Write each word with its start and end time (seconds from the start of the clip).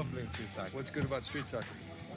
love 0.00 0.12
playing 0.12 0.28
street 0.30 0.48
soccer. 0.48 0.70
What's 0.72 0.90
good 0.90 1.04
about 1.04 1.24
street 1.24 1.46
soccer? 1.46 1.66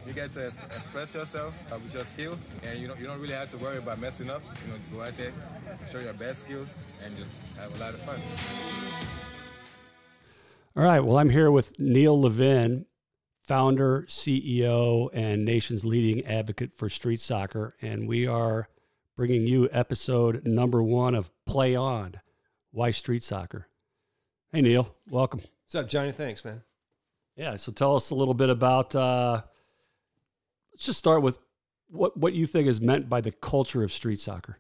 You 0.08 0.14
get 0.14 0.32
to 0.34 0.48
express 0.48 1.14
yourself 1.14 1.54
uh, 1.72 1.78
with 1.80 1.94
your 1.94 2.06
skill, 2.06 2.38
and 2.64 2.80
you 2.80 2.88
don't 2.88 3.00
you 3.00 3.06
don't 3.06 3.20
really 3.20 3.34
have 3.34 3.50
to 3.50 3.58
worry 3.58 3.78
about 3.78 4.00
messing 4.00 4.30
up. 4.30 4.42
You 4.66 4.74
know, 4.74 4.80
go 4.92 5.04
out 5.04 5.18
there, 5.18 5.34
show 5.92 6.00
your 6.00 6.14
best 6.14 6.42
skills, 6.42 6.70
and 7.04 7.16
just 7.18 7.32
have 7.58 7.76
a 7.76 7.84
lot 7.84 7.94
of 7.94 8.00
fun. 8.02 8.22
All 10.76 10.84
right. 10.84 11.02
Well, 11.02 11.18
I'm 11.18 11.30
here 11.30 11.52
with 11.52 11.78
Neal 11.78 12.20
Levin, 12.20 12.86
founder, 13.42 14.06
CEO, 14.08 15.10
and 15.14 15.44
nation's 15.44 15.84
leading 15.84 16.26
advocate 16.26 16.74
for 16.74 16.90
street 16.90 17.20
soccer, 17.20 17.76
and 17.82 18.08
we 18.08 18.26
are 18.26 18.70
bringing 19.16 19.46
you 19.46 19.70
episode 19.72 20.46
number 20.46 20.82
one 20.82 21.16
of 21.16 21.32
Play 21.46 21.76
On. 21.76 22.16
Why 22.72 22.92
street 22.92 23.24
soccer? 23.24 23.68
Hey, 24.54 24.62
Neal, 24.62 24.96
welcome. 25.10 25.42
What's 25.66 25.76
up, 25.76 25.88
Johnny? 25.90 26.12
Thanks, 26.12 26.44
man. 26.46 26.62
Yeah, 27.36 27.56
so 27.56 27.72
tell 27.72 27.96
us 27.96 28.10
a 28.12 28.16
little 28.16 28.34
bit 28.34 28.50
about. 28.50 28.96
Uh, 28.96 29.42
let's 30.72 30.86
just 30.86 31.00
start 31.00 31.22
with 31.22 31.40
what 31.90 32.16
what 32.18 32.34
you 32.34 32.46
think 32.46 32.68
is 32.68 32.80
meant 32.80 33.10
by 33.10 33.22
the 33.22 33.32
culture 33.32 33.84
of 33.84 33.92
street 33.92 34.20
soccer. 34.20 34.60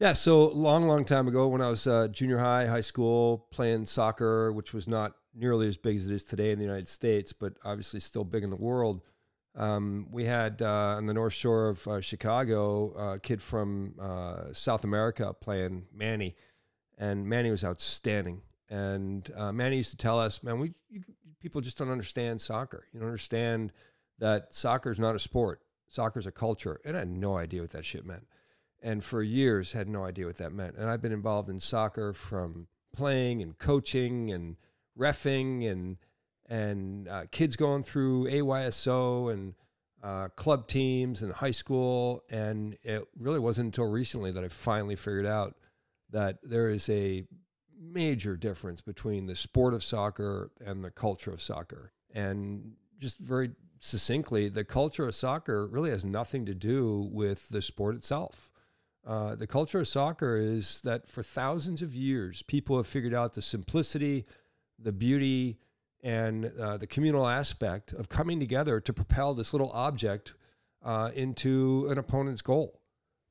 Yeah, 0.00 0.12
so 0.12 0.48
long, 0.50 0.86
long 0.86 1.04
time 1.04 1.26
ago, 1.26 1.48
when 1.48 1.60
I 1.60 1.70
was 1.70 1.88
uh, 1.88 2.06
junior 2.06 2.38
high, 2.38 2.66
high 2.66 2.82
school, 2.82 3.48
playing 3.50 3.84
soccer, 3.84 4.52
which 4.52 4.72
was 4.72 4.86
not 4.86 5.14
nearly 5.34 5.66
as 5.66 5.76
big 5.76 5.96
as 5.96 6.08
it 6.08 6.14
is 6.14 6.24
today 6.24 6.52
in 6.52 6.58
the 6.60 6.64
United 6.64 6.88
States, 6.88 7.32
but 7.32 7.54
obviously 7.64 7.98
still 7.98 8.22
big 8.22 8.44
in 8.44 8.50
the 8.50 8.56
world. 8.56 9.02
Um, 9.56 10.06
we 10.12 10.24
had 10.24 10.62
uh, 10.62 10.96
on 10.96 11.06
the 11.06 11.14
North 11.14 11.32
Shore 11.32 11.70
of 11.70 11.88
uh, 11.88 12.00
Chicago 12.00 12.92
a 12.92 13.18
kid 13.18 13.42
from 13.42 13.94
uh, 14.00 14.52
South 14.52 14.84
America 14.84 15.34
playing 15.40 15.86
Manny, 15.92 16.36
and 16.96 17.26
Manny 17.26 17.50
was 17.50 17.64
outstanding. 17.64 18.42
And 18.70 19.30
uh, 19.36 19.52
Manny 19.52 19.76
used 19.76 19.90
to 19.90 19.96
tell 19.96 20.18
us, 20.18 20.42
"Man, 20.42 20.58
we 20.58 20.74
you, 20.88 21.02
people 21.40 21.60
just 21.60 21.78
don't 21.78 21.90
understand 21.90 22.40
soccer. 22.40 22.84
You 22.92 23.00
don't 23.00 23.08
understand 23.08 23.72
that 24.18 24.54
soccer 24.54 24.90
is 24.90 24.98
not 24.98 25.14
a 25.14 25.18
sport. 25.18 25.60
Soccer 25.88 26.18
is 26.18 26.26
a 26.26 26.32
culture." 26.32 26.80
And 26.84 26.96
I 26.96 27.00
had 27.00 27.08
no 27.08 27.36
idea 27.36 27.62
what 27.62 27.70
that 27.70 27.84
shit 27.84 28.04
meant, 28.04 28.26
and 28.82 29.02
for 29.02 29.22
years 29.22 29.72
had 29.72 29.88
no 29.88 30.04
idea 30.04 30.26
what 30.26 30.36
that 30.38 30.52
meant. 30.52 30.76
And 30.76 30.90
I've 30.90 31.02
been 31.02 31.12
involved 31.12 31.48
in 31.48 31.60
soccer 31.60 32.12
from 32.12 32.68
playing 32.92 33.42
and 33.42 33.58
coaching 33.58 34.30
and 34.32 34.56
refing 34.98 35.70
and 35.70 35.96
and 36.48 37.08
uh, 37.08 37.24
kids 37.30 37.56
going 37.56 37.82
through 37.82 38.24
AYSO 38.24 39.32
and 39.32 39.54
uh, 40.02 40.28
club 40.28 40.66
teams 40.66 41.22
and 41.22 41.32
high 41.32 41.50
school. 41.50 42.22
And 42.30 42.76
it 42.82 43.06
really 43.18 43.38
wasn't 43.38 43.66
until 43.66 43.90
recently 43.90 44.32
that 44.32 44.42
I 44.42 44.48
finally 44.48 44.96
figured 44.96 45.26
out 45.26 45.56
that 46.10 46.38
there 46.42 46.70
is 46.70 46.88
a 46.88 47.24
major 47.80 48.36
difference 48.36 48.80
between 48.80 49.26
the 49.26 49.36
sport 49.36 49.74
of 49.74 49.84
soccer 49.84 50.50
and 50.64 50.84
the 50.84 50.90
culture 50.90 51.30
of 51.30 51.40
soccer. 51.40 51.92
And 52.14 52.72
just 52.98 53.18
very 53.18 53.50
succinctly, 53.80 54.48
the 54.48 54.64
culture 54.64 55.06
of 55.06 55.14
soccer 55.14 55.66
really 55.66 55.90
has 55.90 56.04
nothing 56.04 56.46
to 56.46 56.54
do 56.54 57.08
with 57.12 57.48
the 57.48 57.62
sport 57.62 57.94
itself. 57.94 58.50
Uh, 59.06 59.34
the 59.34 59.46
culture 59.46 59.80
of 59.80 59.88
soccer 59.88 60.36
is 60.36 60.80
that 60.82 61.08
for 61.08 61.22
thousands 61.22 61.82
of 61.82 61.94
years, 61.94 62.42
people 62.42 62.76
have 62.76 62.86
figured 62.86 63.14
out 63.14 63.34
the 63.34 63.42
simplicity, 63.42 64.26
the 64.78 64.92
beauty, 64.92 65.58
and 66.02 66.52
uh, 66.60 66.76
the 66.76 66.86
communal 66.86 67.26
aspect 67.26 67.92
of 67.92 68.08
coming 68.08 68.38
together 68.38 68.80
to 68.80 68.92
propel 68.92 69.34
this 69.34 69.52
little 69.52 69.70
object 69.72 70.34
uh, 70.84 71.10
into 71.14 71.86
an 71.90 71.98
opponent's 71.98 72.42
goal. 72.42 72.80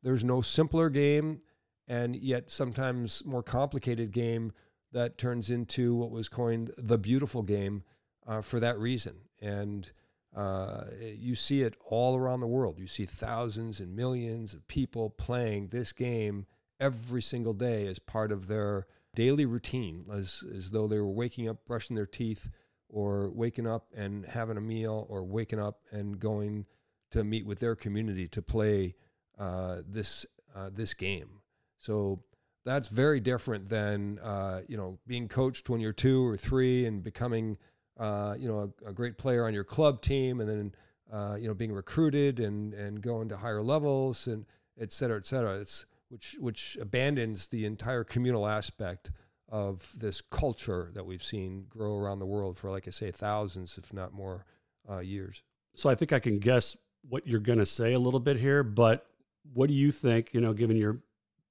There's 0.04 0.24
no 0.24 0.42
simpler 0.42 0.90
game, 0.90 1.42
and 1.88 2.16
yet 2.16 2.50
sometimes 2.50 3.24
more 3.26 3.44
complicated 3.44 4.12
game 4.12 4.52
that 4.92 5.18
turns 5.18 5.50
into 5.50 5.96
what 5.96 6.12
was 6.12 6.30
coined 6.30 6.72
the 6.78 6.98
beautiful 6.98 7.44
game 7.44 7.84
uh, 8.26 8.42
for 8.42 8.60
that 8.60 8.78
reason. 8.80 9.16
And 9.42 9.90
uh, 10.36 10.84
you 11.16 11.36
see 11.36 11.62
it 11.62 11.76
all 11.86 12.16
around 12.16 12.42
the 12.42 12.48
world. 12.48 12.80
You 12.80 12.88
see 12.88 13.06
thousands 13.06 13.80
and 13.80 13.96
millions 13.96 14.54
of 14.54 14.68
people 14.68 15.10
playing 15.10 15.68
this 15.68 15.92
game 15.92 16.46
every 16.80 17.22
single 17.22 17.54
day 17.54 17.88
as 17.88 18.00
part 18.00 18.32
of 18.32 18.48
their 18.48 18.86
daily 19.16 19.46
routine, 19.46 20.06
as, 20.12 20.44
as 20.56 20.72
though 20.72 20.88
they 20.88 21.00
were 21.00 21.12
waking 21.12 21.50
up, 21.50 21.66
brushing 21.66 21.96
their 21.96 22.06
teeth, 22.06 22.50
or 22.90 23.32
waking 23.32 23.68
up 23.68 23.88
and 23.96 24.26
having 24.26 24.58
a 24.58 24.62
meal, 24.62 25.08
or 25.10 25.24
waking 25.24 25.60
up 25.60 25.80
and 25.92 26.20
going 26.20 26.66
to 27.12 27.24
meet 27.24 27.46
with 27.46 27.60
their 27.60 27.76
community 27.76 28.28
to 28.28 28.42
play 28.42 28.96
uh, 29.40 29.78
this 29.88 30.26
uh, 30.56 30.70
this 30.74 30.94
game. 30.94 31.42
So 31.78 32.24
that's 32.66 32.90
very 32.90 33.20
different 33.20 33.70
than 33.70 34.20
uh, 34.20 34.62
you 34.68 34.78
know 34.78 35.00
being 35.08 35.28
coached 35.28 35.70
when 35.70 35.80
you're 35.80 35.94
two 35.94 36.26
or 36.26 36.38
three 36.38 36.86
and 36.86 37.04
becoming 37.04 37.58
uh, 37.98 38.36
you 38.38 38.48
know 38.48 38.74
a, 38.86 38.90
a, 38.90 38.94
great 38.94 39.18
player 39.18 39.46
on 39.46 39.54
your 39.54 39.64
club 39.64 40.02
team, 40.02 40.42
and 40.42 40.50
then 40.50 40.76
uh, 41.12 41.36
you 41.40 41.48
know 41.48 41.54
being 41.54 41.72
recruited 41.72 42.40
and 42.40 42.74
and 42.74 43.02
going 43.02 43.30
to 43.30 43.38
higher 43.38 43.62
levels 43.62 44.28
and 44.28 44.46
et 44.80 44.92
cetera, 44.92 45.18
et 45.18 45.26
cetera. 45.26 45.60
It's 45.60 45.86
which 46.10 46.36
which 46.40 46.78
abandons 46.80 47.48
the 47.48 47.66
entire 47.66 48.04
communal 48.04 48.48
aspect 48.48 49.12
of 49.50 49.92
this 49.98 50.22
culture 50.22 50.92
that 50.94 51.06
we've 51.06 51.24
seen 51.24 51.66
grow 51.70 51.98
around 51.98 52.20
the 52.20 52.26
world 52.26 52.58
for, 52.58 52.70
like 52.70 52.88
I 52.88 52.92
say, 52.92 53.12
thousands, 53.12 53.78
if 53.78 53.94
not 53.94 54.14
more, 54.14 54.46
uh, 54.90 55.00
years. 55.00 55.42
So 55.76 55.90
I 55.90 55.96
think 55.96 56.12
I 56.12 56.20
can 56.20 56.40
guess 56.40 56.76
what 57.08 57.26
you're 57.26 57.40
going 57.40 57.60
to 57.60 57.66
say 57.66 57.94
a 57.94 58.00
little 58.00 58.20
bit 58.20 58.38
here, 58.38 58.64
but 58.64 59.06
what 59.54 59.70
do 59.70 59.74
you 59.74 59.92
think? 59.92 60.34
You 60.34 60.42
know, 60.42 60.54
given 60.54 60.76
your 60.76 61.00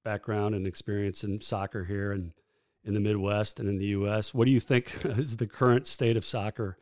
background 0.06 0.54
and 0.54 0.68
experience 0.68 1.24
in 1.24 1.40
soccer 1.40 1.84
here 1.84 2.12
and 2.12 2.30
in 2.84 2.94
the 2.94 3.00
Midwest 3.00 3.58
and 3.58 3.68
in 3.68 3.76
the 3.76 3.86
U.S., 3.86 4.32
what 4.32 4.44
do 4.44 4.52
you 4.52 4.60
think 4.60 5.00
is 5.04 5.36
the 5.36 5.48
current 5.48 5.86
state 5.88 6.16
of 6.16 6.24
soccer 6.24 6.78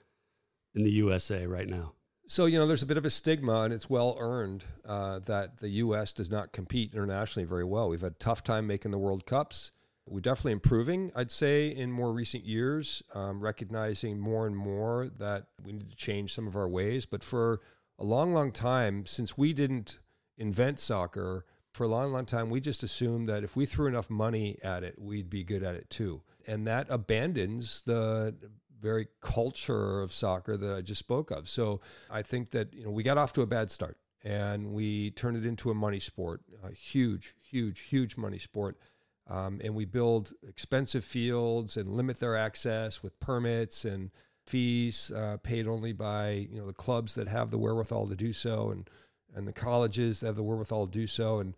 in 0.75 0.85
the 0.85 0.91
USA 0.91 1.47
right 1.47 1.67
now? 1.67 1.95
So, 2.27 2.45
you 2.45 2.59
know, 2.59 2.67
there's 2.67 2.83
a 2.83 2.87
bit 2.87 2.99
of 2.99 3.07
a 3.07 3.11
stigma, 3.11 3.62
and 3.62 3.73
it's 3.73 3.89
well 3.89 4.17
earned 4.19 4.65
uh, 4.87 5.21
that 5.21 5.57
the 5.59 5.71
U.S. 5.71 6.12
does 6.12 6.31
not 6.31 6.53
compete 6.53 6.93
internationally 6.95 7.47
very 7.47 7.65
well. 7.65 7.89
We've 7.89 8.01
had 8.01 8.12
a 8.12 8.17
tough 8.17 8.43
time 8.43 8.67
making 8.67 8.91
the 8.91 8.99
World 8.99 9.25
Cups. 9.25 9.73
We're 10.06 10.21
definitely 10.21 10.53
improving, 10.53 11.11
I'd 11.15 11.31
say, 11.31 11.69
in 11.69 11.91
more 11.91 12.12
recent 12.12 12.45
years, 12.45 13.03
um, 13.15 13.41
recognizing 13.41 14.19
more 14.19 14.47
and 14.47 14.56
more 14.56 15.09
that 15.19 15.47
we 15.65 15.73
need 15.73 15.91
to 15.91 15.97
change 15.97 16.35
some 16.35 16.47
of 16.47 16.56
our 16.56 16.69
ways. 16.69 17.06
But 17.06 17.25
for 17.25 17.62
a 17.99 18.05
long, 18.05 18.35
long 18.35 18.53
time, 18.53 19.06
since 19.06 19.39
we 19.39 19.55
didn't 19.55 19.99
invent 20.37 20.79
soccer, 20.79 21.47
for 21.75 21.85
a 21.85 21.89
long, 21.89 22.12
long 22.12 22.25
time, 22.25 22.51
we 22.51 22.61
just 22.61 22.85
assumed 22.85 23.29
that 23.29 23.43
if 23.43 23.57
we 23.57 23.67
threw 23.67 23.89
enough 23.89 24.09
money 24.09 24.59
at 24.62 24.85
it, 24.85 24.95
we'd 24.97 25.29
be 25.29 25.43
good 25.43 25.65
at 25.65 25.75
it 25.75 25.91
too. 25.91 26.23
And 26.47 26.67
that 26.69 26.87
abandons 26.89 27.83
the 27.85 28.35
very 28.81 29.09
culture 29.21 30.01
of 30.01 30.12
soccer 30.12 30.57
that 30.57 30.73
I 30.73 30.83
just 30.83 31.01
spoke 31.01 31.33
of. 31.33 31.49
So 31.49 31.81
I 32.11 32.23
think 32.23 32.51
that 32.51 32.73
you 32.73 32.85
know 32.85 32.91
we 32.91 33.03
got 33.03 33.19
off 33.19 33.33
to 33.35 33.43
a 33.43 33.47
bad 33.47 33.71
start 33.71 33.97
and 34.23 34.73
we 34.73 35.11
turned 35.11 35.37
it 35.37 35.45
into 35.45 35.71
a 35.71 35.75
money 35.75 35.99
sport, 35.99 36.43
a 36.62 36.73
huge, 36.73 37.35
huge, 37.39 37.81
huge 37.81 38.17
money 38.17 38.39
sport. 38.39 38.79
Um, 39.27 39.61
and 39.65 39.75
we 39.75 39.85
build 39.87 40.33
expensive 40.47 41.05
fields 41.05 41.77
and 41.77 41.97
limit 41.97 42.21
their 42.21 42.37
access 42.37 43.03
with 43.03 43.19
permits 43.21 43.85
and 43.85 44.11
fees 44.47 45.11
uh, 45.11 45.39
paid 45.43 45.67
only 45.67 45.93
by 45.93 46.47
you 46.51 46.61
know 46.61 46.67
the 46.67 46.73
clubs 46.73 47.15
that 47.15 47.27
have 47.27 47.51
the 47.51 47.59
wherewithal 47.59 48.06
to 48.09 48.15
do 48.17 48.33
so, 48.33 48.71
and 48.71 48.89
and 49.34 49.47
the 49.47 49.53
colleges 49.53 50.21
have 50.21 50.37
the 50.37 50.43
wherewithal 50.43 50.87
to 50.87 50.93
do 50.93 51.06
so, 51.06 51.41
and 51.41 51.55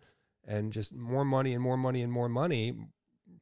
and 0.47 0.71
just 0.71 0.93
more 0.93 1.25
money 1.25 1.53
and 1.53 1.61
more 1.61 1.77
money 1.77 2.01
and 2.01 2.11
more 2.11 2.29
money, 2.29 2.73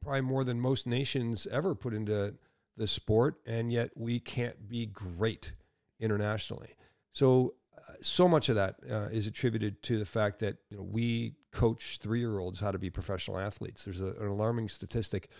probably 0.00 0.22
more 0.22 0.44
than 0.44 0.60
most 0.60 0.86
nations 0.86 1.46
ever 1.50 1.74
put 1.74 1.94
into 1.94 2.34
the 2.76 2.88
sport, 2.88 3.36
and 3.46 3.72
yet 3.72 3.90
we 3.96 4.20
can't 4.20 4.68
be 4.68 4.86
great 4.86 5.52
internationally. 6.00 6.76
So, 7.12 7.54
uh, 7.76 7.92
so 8.02 8.28
much 8.28 8.48
of 8.48 8.56
that 8.56 8.76
uh, 8.90 9.08
is 9.10 9.26
attributed 9.26 9.82
to 9.84 9.98
the 9.98 10.04
fact 10.04 10.40
that 10.40 10.56
you 10.70 10.76
know, 10.76 10.82
we 10.82 11.34
coach 11.52 11.98
three 12.02 12.18
year 12.18 12.38
olds 12.38 12.60
how 12.60 12.70
to 12.70 12.78
be 12.78 12.90
professional 12.90 13.38
athletes. 13.38 13.84
There's 13.84 14.00
a, 14.00 14.08
an 14.08 14.26
alarming 14.26 14.68
statistic 14.68 15.30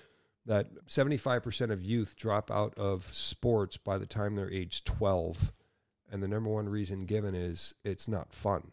that 0.47 0.87
75% 0.87 1.71
of 1.71 1.83
youth 1.83 2.17
drop 2.17 2.51
out 2.51 2.73
of 2.79 3.05
sports 3.05 3.77
by 3.77 3.99
the 3.99 4.07
time 4.07 4.37
they're 4.37 4.51
age 4.51 4.85
12. 4.85 5.53
And 6.11 6.23
the 6.23 6.29
number 6.29 6.49
one 6.49 6.69
reason 6.69 7.05
given 7.05 7.35
is 7.35 7.75
it's 7.85 8.07
not 8.07 8.33
fun. 8.33 8.71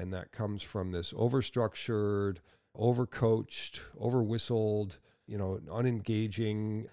And 0.00 0.14
that 0.14 0.32
comes 0.32 0.62
from 0.62 0.92
this 0.92 1.12
overstructured, 1.12 2.38
overcoached, 2.74 3.80
overwhistled, 4.00 4.96
you 5.26 5.36
know, 5.36 5.60
unengaging 5.70 6.86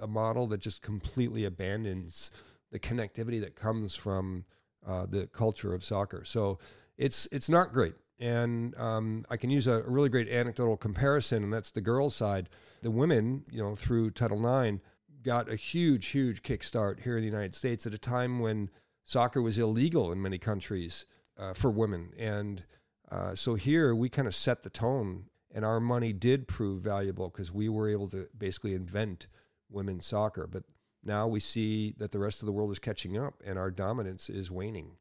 a 0.00 0.08
model 0.08 0.48
that 0.48 0.58
just 0.58 0.82
completely 0.82 1.44
abandons 1.44 2.32
the 2.72 2.80
connectivity 2.80 3.40
that 3.40 3.54
comes 3.54 3.94
from 3.94 4.44
uh, 4.84 5.06
the 5.06 5.28
culture 5.28 5.72
of 5.72 5.84
soccer. 5.84 6.24
So 6.24 6.58
it's 6.96 7.28
it's 7.30 7.48
not 7.48 7.72
great. 7.72 7.94
And 8.18 8.76
um, 8.76 9.24
I 9.30 9.36
can 9.36 9.50
use 9.50 9.68
a, 9.68 9.82
really 9.82 10.08
great 10.08 10.28
anecdotal 10.28 10.76
comparison, 10.76 11.44
and 11.44 11.52
that's 11.52 11.70
the 11.70 11.80
girls' 11.80 12.16
side. 12.16 12.48
The 12.82 12.90
women, 12.90 13.44
you 13.52 13.62
know, 13.62 13.76
through 13.76 14.10
Title 14.10 14.44
IX, 14.44 14.78
got 15.22 15.48
a 15.48 15.54
huge, 15.54 16.08
huge 16.08 16.42
kickstart 16.42 17.00
here 17.00 17.16
in 17.16 17.22
the 17.22 17.30
United 17.30 17.54
States 17.54 17.86
at 17.86 17.94
a 17.94 17.98
time 17.98 18.40
when 18.40 18.70
soccer 19.04 19.40
was 19.40 19.58
illegal 19.58 20.10
in 20.10 20.20
many 20.20 20.38
countries 20.38 21.06
uh, 21.38 21.54
for 21.54 21.70
women. 21.70 22.10
And 22.18 22.64
uh, 23.10 23.34
so 23.34 23.54
here 23.54 23.94
we 23.94 24.08
kind 24.08 24.28
of 24.28 24.34
set 24.34 24.62
the 24.62 24.70
tone, 24.70 25.24
and 25.54 25.64
our 25.64 25.80
money 25.80 26.12
did 26.12 26.48
prove 26.48 26.82
valuable 26.82 27.30
because 27.30 27.52
we 27.52 27.68
were 27.68 27.88
able 27.88 28.08
to 28.08 28.26
basically 28.36 28.74
invent 28.74 29.28
women's 29.70 30.06
soccer. 30.06 30.46
But 30.46 30.64
now 31.04 31.26
we 31.26 31.40
see 31.40 31.94
that 31.98 32.12
the 32.12 32.18
rest 32.18 32.42
of 32.42 32.46
the 32.46 32.52
world 32.52 32.70
is 32.70 32.78
catching 32.78 33.16
up 33.16 33.34
and 33.44 33.58
our 33.58 33.70
dominance 33.70 34.28
is 34.28 34.50
waning. 34.50 34.92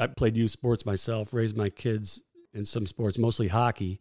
I 0.00 0.06
played 0.06 0.36
youth 0.36 0.50
sports 0.50 0.86
myself, 0.86 1.32
raised 1.32 1.56
my 1.56 1.68
kids 1.68 2.22
in 2.52 2.64
some 2.64 2.86
sports, 2.86 3.18
mostly 3.18 3.48
hockey, 3.48 3.98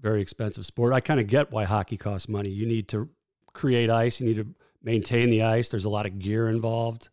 very 0.00 0.20
expensive 0.20 0.66
sport. 0.66 0.92
I 0.92 1.00
kind 1.00 1.20
of 1.20 1.26
get 1.26 1.52
why 1.52 1.64
hockey 1.64 1.96
costs 1.96 2.28
money. 2.28 2.48
You 2.48 2.66
need 2.66 2.88
to 2.88 3.08
create 3.52 3.90
ice, 3.90 4.20
you 4.20 4.26
need 4.26 4.36
to 4.36 4.46
maintain 4.82 5.30
the 5.30 5.42
ice, 5.42 5.68
there's 5.68 5.84
a 5.84 5.90
lot 5.90 6.06
of 6.06 6.18
gear 6.18 6.48
involved. 6.48 7.08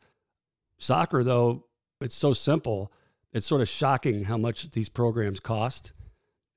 Soccer, 0.78 1.24
though, 1.24 1.66
it's 2.02 2.16
so 2.16 2.34
simple. 2.34 2.92
It's 3.36 3.46
sort 3.46 3.60
of 3.60 3.68
shocking 3.68 4.24
how 4.24 4.38
much 4.38 4.72
these 4.72 4.88
programs 4.88 5.42
cost 5.42 5.92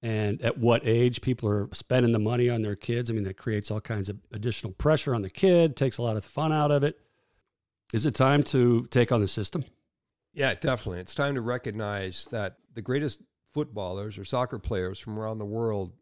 and 0.00 0.40
at 0.42 0.58
what 0.58 0.86
age 0.86 1.20
people 1.22 1.48
are 1.48 1.68
spending 1.72 2.12
the 2.12 2.20
money 2.20 2.48
on 2.48 2.62
their 2.62 2.76
kids. 2.76 3.10
I 3.10 3.14
mean, 3.14 3.24
that 3.24 3.36
creates 3.36 3.72
all 3.72 3.80
kinds 3.80 4.08
of 4.08 4.18
additional 4.32 4.72
pressure 4.74 5.12
on 5.12 5.22
the 5.22 5.28
kid, 5.28 5.74
takes 5.74 5.98
a 5.98 6.02
lot 6.02 6.16
of 6.16 6.24
fun 6.24 6.52
out 6.52 6.70
of 6.70 6.84
it. 6.84 7.00
Is 7.92 8.06
it 8.06 8.14
time 8.14 8.44
to 8.44 8.86
take 8.92 9.10
on 9.10 9.20
the 9.20 9.26
system? 9.26 9.64
Yeah, 10.32 10.54
definitely. 10.54 11.00
It's 11.00 11.16
time 11.16 11.34
to 11.34 11.40
recognize 11.40 12.28
that 12.30 12.58
the 12.74 12.82
greatest 12.82 13.22
footballers 13.52 14.16
or 14.16 14.24
soccer 14.24 14.60
players 14.60 15.00
from 15.00 15.18
around 15.18 15.38
the 15.38 15.44
world 15.44 15.94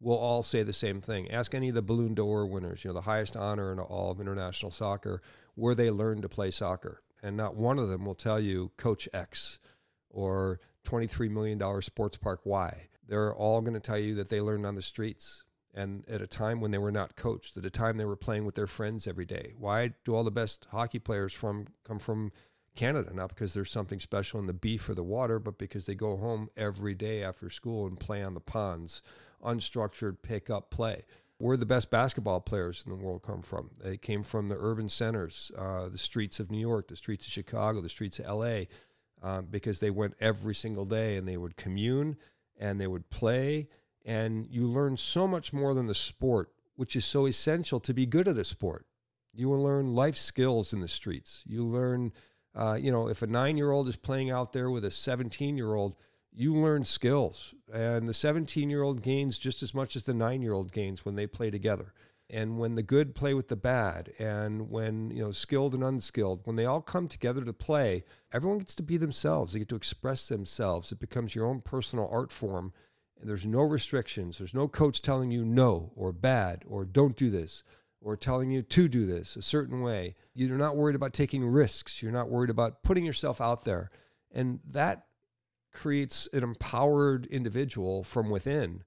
will 0.00 0.18
all 0.18 0.42
say 0.42 0.64
the 0.64 0.72
same 0.72 1.00
thing. 1.00 1.30
Ask 1.30 1.54
any 1.54 1.68
of 1.68 1.76
the 1.76 1.82
Ballon 1.82 2.14
d'Or 2.14 2.44
winners, 2.44 2.82
you 2.82 2.88
know, 2.88 2.94
the 2.94 3.02
highest 3.02 3.36
honor 3.36 3.70
in 3.70 3.78
all 3.78 4.10
of 4.10 4.20
international 4.20 4.72
soccer, 4.72 5.22
where 5.54 5.76
they 5.76 5.92
learned 5.92 6.22
to 6.22 6.28
play 6.28 6.50
soccer. 6.50 7.04
And 7.22 7.36
not 7.36 7.54
one 7.54 7.78
of 7.78 7.88
them 7.88 8.04
will 8.04 8.16
tell 8.16 8.40
you 8.40 8.72
Coach 8.76 9.08
X 9.14 9.60
or 10.10 10.60
$23 10.86 11.30
million 11.30 11.82
sports 11.82 12.16
park 12.16 12.40
Y. 12.44 12.88
They're 13.06 13.34
all 13.34 13.60
going 13.60 13.74
to 13.74 13.80
tell 13.80 13.98
you 13.98 14.14
that 14.16 14.28
they 14.28 14.40
learned 14.40 14.66
on 14.66 14.74
the 14.74 14.82
streets 14.82 15.44
and 15.74 16.04
at 16.08 16.20
a 16.20 16.26
time 16.26 16.60
when 16.60 16.70
they 16.70 16.78
were 16.78 16.90
not 16.90 17.16
coached, 17.16 17.56
at 17.56 17.64
a 17.64 17.70
time 17.70 17.96
they 17.96 18.04
were 18.04 18.16
playing 18.16 18.44
with 18.44 18.54
their 18.54 18.66
friends 18.66 19.06
every 19.06 19.24
day. 19.24 19.52
Why 19.56 19.92
do 20.04 20.14
all 20.14 20.24
the 20.24 20.30
best 20.30 20.66
hockey 20.70 20.98
players 20.98 21.32
from 21.32 21.66
come 21.84 21.98
from 21.98 22.32
Canada? 22.74 23.14
Not 23.14 23.28
because 23.28 23.54
there's 23.54 23.70
something 23.70 24.00
special 24.00 24.40
in 24.40 24.46
the 24.46 24.52
beef 24.52 24.88
or 24.88 24.94
the 24.94 25.04
water, 25.04 25.38
but 25.38 25.56
because 25.56 25.86
they 25.86 25.94
go 25.94 26.16
home 26.16 26.48
every 26.56 26.94
day 26.94 27.22
after 27.22 27.48
school 27.48 27.86
and 27.86 27.98
play 27.98 28.22
on 28.22 28.34
the 28.34 28.40
ponds, 28.40 29.02
unstructured 29.44 30.16
pick 30.22 30.50
up 30.50 30.70
play. 30.70 31.04
Where 31.40 31.56
the 31.56 31.66
best 31.66 31.88
basketball 31.90 32.40
players 32.40 32.82
in 32.84 32.90
the 32.90 33.04
world 33.04 33.22
come 33.22 33.42
from? 33.42 33.70
They 33.80 33.96
came 33.96 34.24
from 34.24 34.48
the 34.48 34.56
urban 34.58 34.88
centers, 34.88 35.52
uh, 35.56 35.88
the 35.88 35.98
streets 35.98 36.40
of 36.40 36.50
New 36.50 36.58
York, 36.58 36.88
the 36.88 36.96
streets 36.96 37.26
of 37.26 37.32
Chicago, 37.32 37.80
the 37.80 37.88
streets 37.88 38.18
of 38.18 38.26
LA, 38.26 38.62
um, 39.22 39.46
because 39.50 39.80
they 39.80 39.90
went 39.90 40.14
every 40.20 40.54
single 40.54 40.84
day 40.84 41.16
and 41.16 41.26
they 41.26 41.36
would 41.36 41.56
commune 41.56 42.16
and 42.58 42.80
they 42.80 42.86
would 42.86 43.10
play 43.10 43.68
and 44.08 44.46
you 44.50 44.66
learn 44.66 44.96
so 44.96 45.28
much 45.28 45.52
more 45.52 45.74
than 45.74 45.86
the 45.86 45.94
sport, 45.94 46.50
which 46.76 46.96
is 46.96 47.04
so 47.04 47.26
essential 47.26 47.78
to 47.80 47.92
be 47.92 48.06
good 48.06 48.26
at 48.26 48.38
a 48.38 48.44
sport. 48.44 48.86
You 49.34 49.50
will 49.50 49.62
learn 49.62 49.94
life 49.94 50.16
skills 50.16 50.72
in 50.72 50.80
the 50.80 50.88
streets. 50.88 51.44
You 51.46 51.62
learn, 51.62 52.12
uh, 52.54 52.78
you 52.80 52.90
know, 52.90 53.08
if 53.08 53.20
a 53.20 53.26
nine 53.26 53.58
year 53.58 53.70
old 53.70 53.86
is 53.86 53.96
playing 53.96 54.30
out 54.30 54.54
there 54.54 54.70
with 54.70 54.86
a 54.86 54.90
17 54.90 55.58
year 55.58 55.74
old, 55.74 55.94
you 56.32 56.54
learn 56.54 56.86
skills. 56.86 57.54
And 57.70 58.08
the 58.08 58.14
17 58.14 58.70
year 58.70 58.82
old 58.82 59.02
gains 59.02 59.36
just 59.36 59.62
as 59.62 59.74
much 59.74 59.94
as 59.94 60.04
the 60.04 60.14
nine 60.14 60.40
year 60.40 60.54
old 60.54 60.72
gains 60.72 61.04
when 61.04 61.14
they 61.14 61.26
play 61.26 61.50
together. 61.50 61.92
And 62.30 62.58
when 62.58 62.74
the 62.74 62.82
good 62.82 63.14
play 63.14 63.32
with 63.32 63.48
the 63.48 63.56
bad, 63.56 64.12
and 64.18 64.68
when, 64.70 65.10
you 65.10 65.22
know, 65.22 65.32
skilled 65.32 65.74
and 65.74 65.82
unskilled, 65.82 66.42
when 66.44 66.56
they 66.56 66.66
all 66.66 66.82
come 66.82 67.08
together 67.08 67.42
to 67.42 67.52
play, 67.54 68.04
everyone 68.32 68.58
gets 68.58 68.74
to 68.74 68.82
be 68.82 68.98
themselves. 68.98 69.52
They 69.52 69.60
get 69.60 69.68
to 69.70 69.76
express 69.76 70.28
themselves. 70.28 70.92
It 70.92 71.00
becomes 71.00 71.34
your 71.34 71.46
own 71.46 71.62
personal 71.62 72.08
art 72.12 72.30
form 72.30 72.74
and 73.20 73.28
there's 73.28 73.46
no 73.46 73.62
restrictions. 73.62 74.38
There's 74.38 74.54
no 74.54 74.68
coach 74.68 75.02
telling 75.02 75.30
you 75.30 75.44
no 75.44 75.92
or 75.96 76.12
bad 76.12 76.64
or 76.66 76.84
don't 76.84 77.16
do 77.16 77.30
this 77.30 77.64
or 78.00 78.16
telling 78.16 78.50
you 78.50 78.62
to 78.62 78.88
do 78.88 79.06
this 79.06 79.36
a 79.36 79.42
certain 79.42 79.82
way. 79.82 80.14
You're 80.34 80.56
not 80.56 80.76
worried 80.76 80.96
about 80.96 81.12
taking 81.12 81.44
risks. 81.44 82.02
You're 82.02 82.12
not 82.12 82.28
worried 82.28 82.50
about 82.50 82.82
putting 82.82 83.04
yourself 83.04 83.40
out 83.40 83.64
there. 83.64 83.90
And 84.30 84.60
that 84.70 85.06
creates 85.72 86.28
an 86.32 86.42
empowered 86.42 87.26
individual 87.26 88.04
from 88.04 88.30
within. 88.30 88.84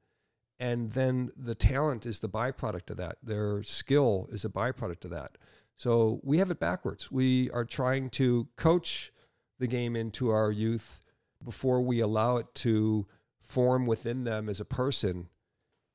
And 0.61 0.91
then 0.91 1.31
the 1.35 1.55
talent 1.55 2.05
is 2.05 2.19
the 2.19 2.29
byproduct 2.29 2.91
of 2.91 2.97
that. 2.97 3.17
Their 3.23 3.63
skill 3.63 4.27
is 4.31 4.45
a 4.45 4.49
byproduct 4.49 5.05
of 5.05 5.11
that. 5.11 5.39
So 5.75 6.21
we 6.23 6.37
have 6.37 6.51
it 6.51 6.59
backwards. 6.59 7.11
We 7.11 7.49
are 7.49 7.65
trying 7.65 8.11
to 8.11 8.47
coach 8.57 9.11
the 9.57 9.65
game 9.65 9.95
into 9.95 10.29
our 10.29 10.51
youth 10.51 11.01
before 11.43 11.81
we 11.81 11.99
allow 11.99 12.37
it 12.37 12.45
to 12.53 13.07
form 13.41 13.87
within 13.87 14.23
them 14.23 14.47
as 14.49 14.59
a 14.59 14.65
person 14.65 15.29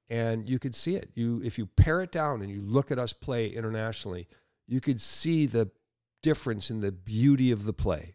and 0.08 0.48
you 0.48 0.58
could 0.58 0.74
see 0.74 0.94
it 0.94 1.10
you 1.14 1.40
if 1.44 1.58
you 1.58 1.66
pare 1.66 2.02
it 2.02 2.12
down 2.12 2.42
and 2.42 2.50
you 2.50 2.60
look 2.60 2.90
at 2.90 2.98
us 2.98 3.12
play 3.12 3.48
internationally 3.48 4.28
you 4.68 4.80
could 4.80 5.00
see 5.00 5.46
the 5.46 5.70
difference 6.22 6.70
in 6.70 6.80
the 6.80 6.92
beauty 6.92 7.50
of 7.50 7.64
the 7.64 7.72
play 7.72 8.14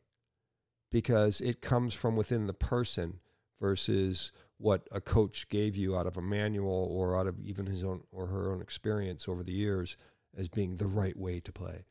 because 0.91 1.41
it 1.41 1.61
comes 1.61 1.93
from 1.93 2.15
within 2.15 2.47
the 2.47 2.53
person 2.53 3.19
versus 3.59 4.31
what 4.61 4.87
a 4.91 5.01
coach 5.01 5.49
gave 5.49 5.75
you 5.75 5.97
out 5.97 6.07
of 6.07 6.17
a 6.17 6.21
manual 6.21 6.87
or 6.91 7.17
out 7.19 7.27
of 7.27 7.39
even 7.39 7.65
his 7.65 7.83
own 7.83 8.01
or 8.11 8.27
her 8.27 8.51
own 8.51 8.61
experience 8.61 9.27
over 9.27 9.43
the 9.43 9.51
years 9.51 9.97
as 10.37 10.47
being 10.47 10.77
the 10.77 10.87
right 10.87 11.17
way 11.17 11.39
to 11.39 11.51
play 11.51 11.83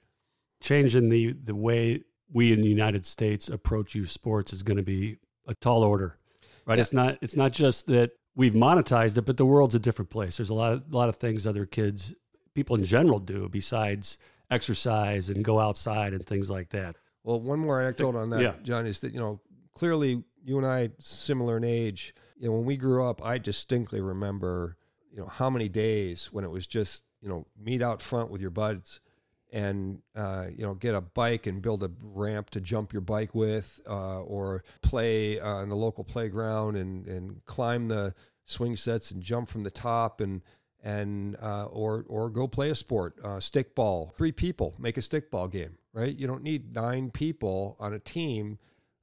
changing 0.60 1.08
the 1.08 1.32
the 1.32 1.54
way 1.54 2.02
we 2.32 2.52
in 2.52 2.60
the 2.60 2.68
United 2.68 3.04
States 3.04 3.48
approach 3.48 3.94
youth 3.94 4.10
sports 4.10 4.52
is 4.52 4.62
going 4.62 4.76
to 4.76 4.82
be 4.82 5.16
a 5.46 5.54
tall 5.54 5.82
order 5.82 6.16
right? 6.70 6.78
Yeah. 6.78 6.82
It's 6.82 6.92
not 6.92 7.18
it's 7.20 7.36
not 7.36 7.52
just 7.52 7.86
that 7.86 8.12
we've 8.34 8.52
monetized 8.52 9.18
it, 9.18 9.26
but 9.26 9.36
the 9.36 9.44
world's 9.44 9.74
a 9.74 9.78
different 9.78 10.10
place. 10.10 10.36
There's 10.36 10.50
a 10.50 10.54
lot 10.54 10.72
of, 10.72 10.84
a 10.92 10.96
lot 10.96 11.08
of 11.08 11.16
things 11.16 11.46
other 11.46 11.66
kids, 11.66 12.14
people 12.54 12.76
in 12.76 12.84
general, 12.84 13.18
do 13.18 13.48
besides 13.48 14.18
exercise 14.50 15.28
and 15.30 15.44
go 15.44 15.60
outside 15.60 16.12
and 16.12 16.24
things 16.24 16.50
like 16.50 16.70
that. 16.70 16.96
Well, 17.22 17.40
one 17.40 17.58
more 17.58 17.80
anecdote 17.80 18.16
on 18.16 18.30
that, 18.30 18.40
yeah. 18.40 18.54
John, 18.62 18.86
is 18.86 19.00
that 19.00 19.12
you 19.12 19.20
know 19.20 19.40
clearly 19.74 20.22
you 20.44 20.56
and 20.58 20.66
I 20.66 20.90
similar 20.98 21.56
in 21.56 21.64
age. 21.64 22.14
You 22.40 22.48
know, 22.48 22.54
when 22.54 22.64
we 22.64 22.78
grew 22.78 23.06
up, 23.06 23.24
I 23.24 23.36
distinctly 23.36 24.00
remember 24.00 24.76
you 25.12 25.20
know 25.20 25.26
how 25.26 25.50
many 25.50 25.68
days 25.68 26.32
when 26.32 26.44
it 26.44 26.50
was 26.50 26.66
just 26.66 27.04
you 27.20 27.28
know 27.28 27.46
meet 27.62 27.82
out 27.82 28.00
front 28.00 28.30
with 28.30 28.40
your 28.40 28.50
buds 28.50 29.00
and 29.52 30.00
uh, 30.16 30.46
you 30.56 30.64
know 30.64 30.74
get 30.74 30.94
a 30.94 31.02
bike 31.02 31.46
and 31.46 31.60
build 31.60 31.82
a 31.82 31.90
ramp 32.00 32.48
to 32.50 32.60
jump 32.60 32.92
your 32.92 33.02
bike 33.02 33.34
with, 33.34 33.80
uh, 33.88 34.22
or 34.22 34.64
play 34.80 35.38
uh, 35.38 35.62
in 35.62 35.68
the 35.68 35.76
local 35.76 36.02
playground 36.02 36.76
and 36.76 37.06
and 37.06 37.44
climb 37.44 37.88
the 37.88 38.14
swing 38.46 38.74
sets 38.74 39.10
and 39.10 39.22
jump 39.22 39.48
from 39.48 39.62
the 39.62 39.70
top 39.70 40.20
and 40.20 40.40
and 40.82 41.36
uh, 41.42 41.66
or 41.66 42.06
or 42.08 42.30
go 42.30 42.48
play 42.48 42.70
a 42.70 42.74
sport, 42.74 43.16
uh, 43.22 43.36
stickball. 43.36 44.14
Three 44.14 44.32
people 44.32 44.74
make 44.78 44.96
a 44.96 45.00
stickball 45.00 45.50
game, 45.50 45.76
right? 45.92 46.16
You 46.16 46.26
don't 46.26 46.42
need 46.42 46.74
nine 46.74 47.10
people 47.10 47.76
on 47.78 47.92
a 47.92 47.98
team 47.98 48.58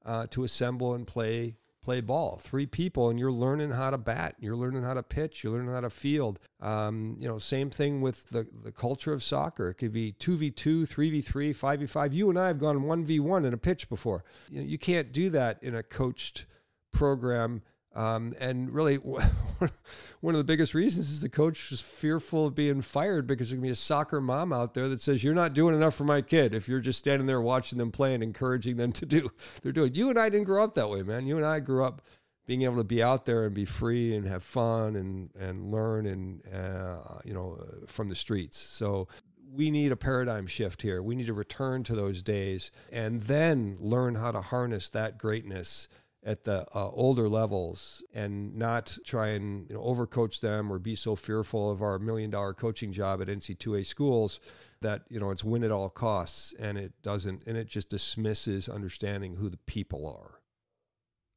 uh, 0.05 0.25
to 0.31 0.43
assemble 0.43 0.95
and 0.95 1.05
play 1.05 1.55
play 1.87 2.01
ball. 2.01 2.37
Three 2.43 2.65
people, 2.65 3.09
and 3.09 3.17
you're 3.17 3.31
learning 3.31 3.71
how 3.71 3.91
to 3.91 3.97
bat. 3.97 4.35
You're 4.41 4.57
learning 4.57 4.83
how 4.83 4.93
to 4.93 5.01
pitch. 5.01 5.41
You're 5.41 5.53
learning 5.53 5.71
how 5.71 5.79
to 5.79 5.89
field. 5.89 6.37
Um, 6.59 7.15
you 7.17 7.29
know, 7.29 7.39
same 7.39 7.69
thing 7.69 8.01
with 8.01 8.27
the, 8.27 8.45
the 8.61 8.73
culture 8.73 9.13
of 9.13 9.23
soccer. 9.23 9.69
It 9.69 9.75
could 9.75 9.93
be 9.93 10.11
2v2, 10.11 10.85
3v3, 10.85 11.55
5v5. 11.55 12.11
You 12.11 12.29
and 12.29 12.37
I 12.37 12.47
have 12.47 12.59
gone 12.59 12.79
1v1 12.79 13.45
in 13.45 13.53
a 13.53 13.57
pitch 13.57 13.87
before. 13.87 14.25
You, 14.51 14.59
know, 14.59 14.67
you 14.67 14.77
can't 14.77 15.13
do 15.13 15.29
that 15.29 15.63
in 15.63 15.75
a 15.75 15.81
coached 15.81 16.45
program 16.91 17.61
um, 17.97 18.35
and 18.39 18.71
really, 18.71 18.95
one 18.97 20.35
of 20.35 20.37
the 20.37 20.43
biggest 20.43 20.75
reasons 20.75 21.09
is 21.09 21.21
the 21.21 21.29
coach 21.29 21.71
is 21.71 21.81
fearful 21.81 22.45
of 22.45 22.53
being 22.53 22.83
fired 22.83 23.25
because 23.25 23.49
there's 23.49 23.55
going 23.55 23.63
to 23.63 23.67
be 23.69 23.71
a 23.71 23.75
soccer 23.75 24.21
mom 24.21 24.53
out 24.53 24.75
there 24.75 24.87
that 24.89 25.01
says, 25.01 25.23
You're 25.23 25.33
not 25.33 25.53
doing 25.53 25.73
enough 25.73 25.95
for 25.95 26.03
my 26.03 26.21
kid 26.21 26.53
if 26.53 26.69
you're 26.69 26.79
just 26.79 26.99
standing 26.99 27.25
there 27.25 27.41
watching 27.41 27.79
them 27.79 27.91
play 27.91 28.13
and 28.13 28.21
encouraging 28.21 28.77
them 28.77 28.91
to 28.91 29.05
do 29.07 29.31
they're 29.63 29.71
doing. 29.71 29.95
You 29.95 30.11
and 30.11 30.19
I 30.19 30.29
didn't 30.29 30.45
grow 30.45 30.63
up 30.63 30.75
that 30.75 30.87
way, 30.87 31.01
man. 31.01 31.25
You 31.25 31.37
and 31.37 31.45
I 31.45 31.59
grew 31.59 31.83
up 31.83 32.03
being 32.45 32.61
able 32.61 32.77
to 32.77 32.83
be 32.83 33.01
out 33.01 33.25
there 33.25 33.45
and 33.45 33.55
be 33.55 33.65
free 33.65 34.15
and 34.15 34.27
have 34.27 34.43
fun 34.43 34.95
and, 34.95 35.31
and 35.37 35.71
learn 35.71 36.05
and, 36.05 36.41
uh, 36.53 37.19
you 37.25 37.33
know, 37.33 37.59
from 37.87 38.09
the 38.09 38.15
streets. 38.15 38.57
So 38.59 39.07
we 39.51 39.71
need 39.71 39.91
a 39.91 39.97
paradigm 39.97 40.45
shift 40.45 40.83
here. 40.83 41.01
We 41.01 41.15
need 41.15 41.27
to 41.27 41.33
return 41.33 41.83
to 41.85 41.95
those 41.95 42.21
days 42.21 42.71
and 42.91 43.23
then 43.23 43.75
learn 43.79 44.13
how 44.13 44.31
to 44.31 44.41
harness 44.41 44.89
that 44.89 45.17
greatness 45.17 45.87
at 46.25 46.43
the 46.43 46.65
uh, 46.75 46.89
older 46.89 47.29
levels 47.29 48.03
and 48.13 48.55
not 48.55 48.97
try 49.05 49.29
and 49.29 49.69
you 49.69 49.75
know, 49.75 49.81
overcoach 49.81 50.39
them 50.41 50.71
or 50.71 50.79
be 50.79 50.95
so 50.95 51.15
fearful 51.15 51.71
of 51.71 51.81
our 51.81 51.99
million 51.99 52.29
dollar 52.29 52.53
coaching 52.53 52.91
job 52.91 53.21
at 53.21 53.27
NCAA 53.27 53.85
schools 53.85 54.39
that 54.81 55.03
you 55.09 55.19
know 55.19 55.31
it's 55.31 55.43
win 55.43 55.63
at 55.63 55.71
all 55.71 55.89
costs 55.89 56.53
and 56.59 56.77
it 56.77 56.93
doesn't 57.01 57.43
and 57.47 57.57
it 57.57 57.67
just 57.67 57.89
dismisses 57.89 58.67
understanding 58.67 59.35
who 59.35 59.49
the 59.49 59.59
people 59.65 60.07
are. 60.07 60.41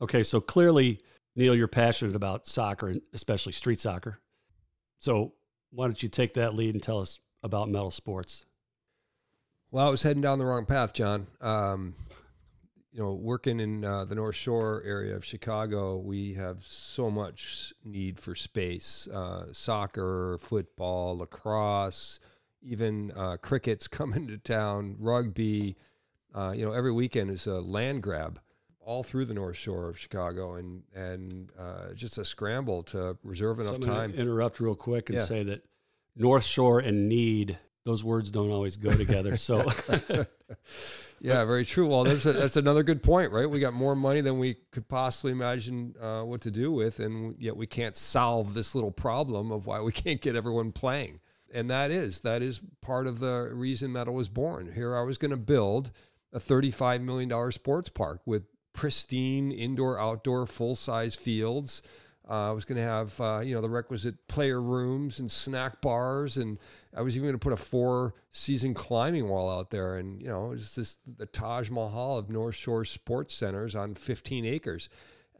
Okay, 0.03 0.23
so 0.23 0.41
clearly 0.41 1.01
Neal 1.37 1.55
you're 1.55 1.69
passionate 1.69 2.17
about 2.17 2.47
soccer 2.47 2.89
and 2.89 3.03
especially 3.13 3.53
street 3.53 3.81
soccer. 3.81 4.21
So 4.99 5.35
why 5.71 5.87
don't 5.87 6.03
you 6.03 6.09
take 6.09 6.35
that 6.35 6.55
lead 6.55 6.75
and 6.75 6.83
tell 6.83 6.99
us 6.99 7.21
about 7.43 7.69
Mettle 7.69 7.91
Sports? 7.91 8.45
Well, 9.71 9.87
I 9.87 9.91
was 9.91 10.03
heading 10.03 10.21
down 10.21 10.41
the 10.41 10.45
wrong 10.45 10.67
path, 10.67 10.93
John. 10.93 11.29
Um, 11.41 11.95
you 12.93 13.01
know, 13.01 13.13
working 13.15 13.61
in 13.61 13.85
uh, 13.85 14.05
the 14.05 14.15
North 14.15 14.35
Shore 14.35 14.83
area 14.85 15.15
of 15.15 15.25
Chicago, 15.25 15.97
we 15.97 16.35
have 16.35 16.65
so 16.65 17.11
much 17.11 17.73
need 17.85 18.19
for 18.19 18.35
space: 18.35 19.07
uh, 19.09 19.53
soccer, 19.53 20.39
football, 20.41 21.19
lacrosse, 21.19 22.19
even 22.63 23.13
uh, 23.17 23.37
cricket's 23.37 23.87
coming 23.99 24.27
to 24.29 24.39
town, 24.39 24.97
rugby. 24.99 25.77
Uh, 26.35 26.53
you 26.55 26.65
know, 26.65 26.73
every 26.73 26.93
weekend 26.93 27.31
is 27.31 27.47
a 27.47 27.61
land 27.61 28.03
grab 28.03 28.41
all 28.81 29.03
through 29.03 29.25
the 29.25 29.35
North 29.35 29.57
Shore 29.57 29.89
of 29.89 29.99
Chicago, 29.99 30.55
and 30.55 30.83
and 30.95 31.51
uh, 31.59 31.93
just 31.95 32.19
a 32.19 32.25
scramble 32.25 32.83
to 32.85 33.17
reserve 33.23 33.61
enough 33.61 33.77
So 33.77 33.83
time. 33.83 34.15
Interrupt 34.15 34.59
real 34.59 34.75
quick 34.75 35.11
and 35.11 35.19
Yeah. 35.19 35.25
say 35.25 35.43
that 35.45 35.63
North 36.17 36.45
Shore 36.45 36.81
and 36.81 37.09
need 37.09 37.59
those 37.85 38.03
words 38.05 38.31
don't 38.31 38.51
always 38.51 38.77
go 38.77 38.97
together. 38.97 39.37
So 39.37 39.69
Yeah, 41.23 41.45
very 41.45 41.67
true. 41.67 41.87
Well, 41.87 42.05
that's 42.05 42.25
a, 42.25 42.33
that's 42.33 42.57
another 42.57 42.83
good 42.83 43.03
point, 43.03 43.31
right? 43.31 43.49
We 43.49 43.61
got 43.61 43.75
more 43.75 43.95
money 43.95 44.23
than 44.23 44.39
we 44.39 44.57
could 44.71 44.89
possibly 44.89 45.33
imagine 45.33 45.95
uh, 46.01 46.23
what 46.23 46.41
to 46.43 46.51
do 46.51 46.73
with, 46.73 46.99
and 46.99 47.35
yet 47.39 47.57
we 47.59 47.67
can't 47.67 47.95
solve 47.95 48.55
this 48.55 48.75
little 48.75 48.91
problem 48.91 49.53
of 49.53 49.67
why 49.67 49.83
we 49.83 49.93
can't 49.93 50.21
get 50.21 50.35
everyone 50.35 50.73
playing. 50.73 51.21
And 51.53 51.69
that 51.69 51.91
is 51.91 52.21
that 52.21 52.41
is 52.43 52.61
part 52.81 53.07
of 53.07 53.19
the 53.19 53.51
reason 53.53 53.93
Mettle 53.93 54.15
was 54.15 54.29
born. 54.29 54.73
Here, 54.75 54.97
I 54.97 55.03
was 55.03 55.19
going 55.19 55.33
to 55.33 55.37
build 55.37 55.91
a 56.33 56.41
thirty-five 56.41 57.03
million 57.03 57.29
dollar 57.29 57.51
sports 57.51 57.91
park 57.91 58.23
with 58.25 58.45
pristine 58.73 59.51
indoor, 59.51 60.01
outdoor, 60.01 60.47
full-size 60.47 61.17
fields. 61.17 61.83
Uh, 62.31 62.51
I 62.51 62.53
was 62.53 62.65
going 62.65 62.77
to 62.77 62.85
have 62.85 63.21
uh, 63.21 63.41
you 63.41 63.55
know 63.57 63.61
the 63.61 63.69
requisite 63.69 64.29
player 64.29 64.63
rooms 64.63 65.19
and 65.19 65.31
snack 65.31 65.81
bars, 65.81 66.37
and 66.37 66.59
I 66.97 67.03
was 67.03 67.17
even 67.17 67.27
going 67.27 67.35
to 67.35 67.43
put 67.43 67.53
a 67.53 67.57
four-season 67.57 68.73
climbing 68.75 69.29
wall 69.29 69.51
out 69.51 69.71
there. 69.71 69.97
And 69.97 70.23
you 70.23 70.29
know, 70.29 70.53
it's 70.53 70.77
this 70.77 70.99
the 71.19 71.27
Taj 71.27 71.71
Mahal 71.71 72.19
of 72.19 72.31
North 72.31 72.55
Shore 72.55 72.85
sports 72.85 73.35
centers 73.35 73.75
on 73.75 73.97
15 73.97 74.45
acres. 74.45 74.89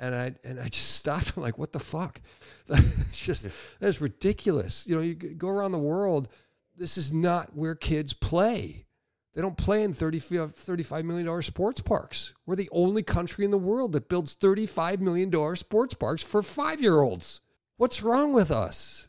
And 0.01 0.15
I 0.15 0.35
and 0.43 0.59
I 0.59 0.67
just 0.67 0.97
stopped. 0.97 1.35
I'm 1.37 1.45
like, 1.45 1.59
what 1.59 1.71
the 1.71 1.79
fuck? 1.79 2.21
That's 2.67 3.21
just 3.21 3.49
that's 3.79 4.01
ridiculous. 4.01 4.87
You 4.87 4.97
know, 4.97 5.03
you 5.03 5.15
go 5.15 5.49
around 5.49 5.73
the 5.73 5.79
world. 5.79 6.29
This 6.77 6.97
is 6.97 7.13
not 7.13 7.55
where 7.55 7.75
kids 7.75 8.15
play. 8.15 8.87
They 9.35 9.43
don't 9.43 9.57
play 9.57 9.85
in 9.85 9.93
30, 9.93 10.19
$35 10.19 11.05
million 11.05 11.43
sports 11.43 11.81
parks. 11.81 12.35
We're 12.47 12.57
the 12.57 12.69
only 12.73 13.03
country 13.03 13.45
in 13.45 13.53
the 13.53 13.59
world 13.59 13.93
that 13.93 14.09
builds 14.09 14.35
$35 14.35 14.99
million 15.01 15.57
sports 15.57 15.95
parks 15.95 16.23
for 16.23 16.43
five 16.43 16.83
year 16.83 17.01
olds. 17.01 17.41
What's 17.77 18.03
wrong 18.03 18.33
with 18.33 18.51
us? 18.51 19.07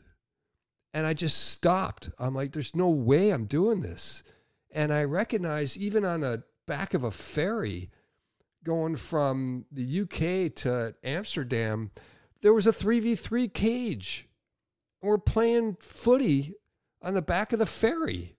And 0.94 1.06
I 1.06 1.14
just 1.14 1.50
stopped. 1.50 2.10
I'm 2.18 2.34
like, 2.34 2.52
there's 2.52 2.76
no 2.76 2.88
way 2.88 3.30
I'm 3.30 3.46
doing 3.46 3.80
this. 3.80 4.22
And 4.70 4.92
I 4.92 5.04
recognize 5.04 5.76
even 5.76 6.04
on 6.04 6.22
a 6.22 6.44
back 6.66 6.94
of 6.94 7.02
a 7.02 7.10
ferry 7.10 7.90
going 8.64 8.96
from 8.96 9.64
the 9.72 10.02
UK 10.02 10.54
to 10.62 10.94
Amsterdam, 11.02 11.90
there 12.42 12.54
was 12.54 12.66
a 12.66 12.72
3v3 12.72 13.52
cage. 13.52 14.28
And 15.00 15.08
we're 15.08 15.18
playing 15.18 15.78
footy 15.80 16.54
on 17.02 17.14
the 17.14 17.22
back 17.22 17.52
of 17.52 17.58
the 17.58 17.66
ferry 17.66 18.36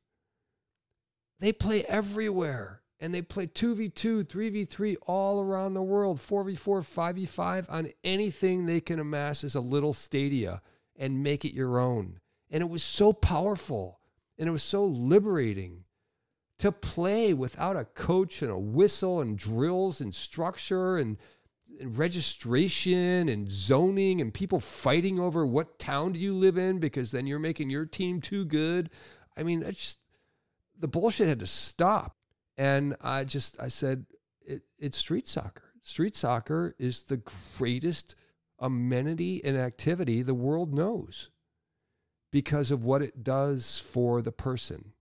they 1.43 1.51
play 1.51 1.83
everywhere 1.89 2.81
and 3.01 3.13
they 3.13 3.21
play 3.21 3.45
2v2 3.47 4.23
3v3 4.23 4.95
all 5.05 5.41
around 5.41 5.73
the 5.73 5.83
world 5.83 6.17
4v4 6.17 6.55
5v5 6.55 7.65
on 7.67 7.89
anything 8.01 8.65
they 8.65 8.79
can 8.79 8.97
amass 8.97 9.43
as 9.43 9.53
a 9.53 9.59
little 9.59 9.91
stadia 9.91 10.62
and 10.95 11.21
make 11.21 11.43
it 11.43 11.53
your 11.53 11.79
own. 11.79 12.21
And 12.50 12.62
it 12.62 12.69
was 12.69 12.81
so 12.81 13.12
powerful 13.12 14.00
and 14.39 14.47
it 14.47 14.53
was 14.53 14.63
so 14.63 14.85
liberating 14.85 15.83
to 16.59 16.71
play 16.71 17.33
without 17.33 17.75
a 17.75 17.83
coach 17.83 18.41
and 18.41 18.50
a 18.50 18.57
whistle 18.57 19.19
and 19.19 19.38
drills 19.38 20.00
and 20.00 20.15
structure 20.15 20.97
and, 20.97 21.17
and 21.77 21.97
registration 21.97 23.27
and 23.27 23.51
zoning 23.51 24.21
and 24.21 24.33
people 24.33 24.62
fighting 24.62 25.19
over 25.19 25.45
what 25.45 25.77
town 25.77 26.13
do 26.13 26.19
you 26.19 26.33
live 26.33 26.57
in 26.57 26.79
because 26.79 27.12
then 27.12 27.27
you're 27.27 27.38
making 27.38 27.69
your 27.69 27.85
team 27.85 28.21
too 28.21 28.45
good. 28.45 28.89
I 29.35 29.43
mean 29.43 29.62
it's 29.62 29.77
just 29.77 29.97
the 30.83 30.87
bullshit 30.89 31.29
had 31.29 31.39
to 31.39 31.47
stop. 31.47 32.17
And 32.57 32.97
I 32.99 33.23
just 33.23 33.57
I 33.57 33.69
said 33.69 34.05
it, 34.45 34.63
it's 34.77 34.97
street 34.97 35.29
soccer. 35.29 35.63
Street 35.81 36.13
soccer 36.13 36.75
is 36.77 37.03
the 37.03 37.21
greatest 37.57 38.15
amenity 38.59 39.41
and 39.45 39.55
activity 39.55 40.21
the 40.21 40.33
world 40.33 40.73
knows 40.73 41.29
because 42.33 42.69
of 42.69 42.83
what 42.83 43.01
it 43.01 43.23
does 43.23 43.79
for 43.79 44.21
the 44.21 44.33
person. 44.33 44.91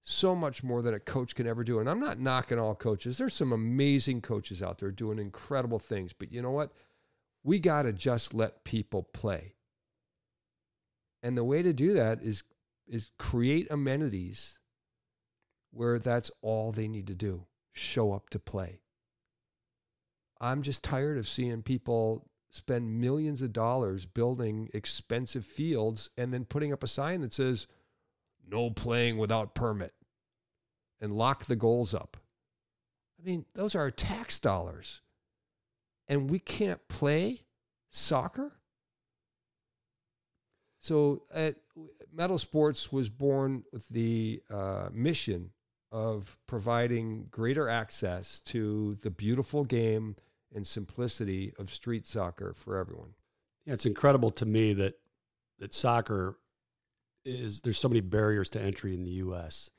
So 0.00 0.36
much 0.36 0.62
more 0.62 0.80
than 0.80 0.94
a 0.94 1.00
coach 1.00 1.34
can 1.34 1.48
ever 1.48 1.64
do. 1.64 1.80
And 1.80 1.90
I'm 1.90 2.00
not 2.00 2.20
knocking 2.20 2.60
all 2.60 2.76
coaches. 2.76 3.18
There's 3.18 3.34
some 3.34 3.52
amazing 3.52 4.20
coaches 4.20 4.62
out 4.62 4.78
there 4.78 4.92
doing 4.92 5.18
incredible 5.18 5.80
things. 5.80 6.12
But 6.12 6.30
you 6.30 6.40
know 6.40 6.52
what? 6.52 6.70
We 7.42 7.58
got 7.58 7.82
to 7.82 7.92
just 7.92 8.32
let 8.32 8.62
people 8.62 9.02
play. 9.02 9.54
And 11.20 11.36
the 11.36 11.42
way 11.42 11.62
to 11.62 11.72
do 11.72 11.94
that 11.94 12.22
is 12.22 12.44
is 12.86 13.10
create 13.18 13.66
amenities 13.72 14.60
where 15.74 15.98
that's 15.98 16.30
all 16.40 16.72
they 16.72 16.88
need 16.88 17.06
to 17.08 17.14
do 17.14 17.46
show 17.72 18.12
up 18.12 18.30
to 18.30 18.38
play. 18.38 18.80
I'm 20.40 20.62
just 20.62 20.82
tired 20.82 21.18
of 21.18 21.28
seeing 21.28 21.62
people 21.62 22.28
spend 22.50 23.00
millions 23.00 23.42
of 23.42 23.52
dollars 23.52 24.06
building 24.06 24.70
expensive 24.72 25.44
fields 25.44 26.08
and 26.16 26.32
then 26.32 26.44
putting 26.44 26.72
up 26.72 26.84
a 26.84 26.88
sign 26.88 27.20
that 27.22 27.32
says, 27.32 27.66
no 28.48 28.70
playing 28.70 29.18
without 29.18 29.54
permit 29.54 29.92
and 31.00 31.16
lock 31.16 31.46
the 31.46 31.56
goals 31.56 31.94
up. 31.94 32.16
I 33.18 33.26
mean, 33.26 33.44
those 33.54 33.74
are 33.74 33.90
tax 33.90 34.38
dollars. 34.38 35.00
And 36.06 36.30
we 36.30 36.38
can't 36.38 36.86
play 36.88 37.40
soccer? 37.90 38.52
So, 40.78 41.22
at, 41.32 41.56
Mettle 42.12 42.38
Sports 42.38 42.92
was 42.92 43.08
born 43.08 43.64
with 43.72 43.88
the 43.88 44.42
uh, 44.50 44.90
mission 44.92 45.50
of 45.94 46.36
providing 46.48 47.28
greater 47.30 47.68
access 47.68 48.40
to 48.40 48.98
the 49.02 49.10
beautiful 49.10 49.62
game 49.62 50.16
and 50.52 50.66
simplicity 50.66 51.52
of 51.56 51.72
street 51.72 52.04
soccer 52.04 52.52
for 52.52 52.76
everyone. 52.76 53.10
Yeah, 53.64 53.74
it's 53.74 53.86
incredible 53.86 54.32
to 54.32 54.44
me 54.44 54.72
that 54.74 54.94
that 55.60 55.72
soccer 55.72 56.36
is 57.24 57.60
there's 57.60 57.78
so 57.78 57.88
many 57.88 58.00
barriers 58.00 58.50
to 58.50 58.60
entry 58.60 58.92
in 58.92 59.04
the 59.04 59.12
U.S. 59.12 59.70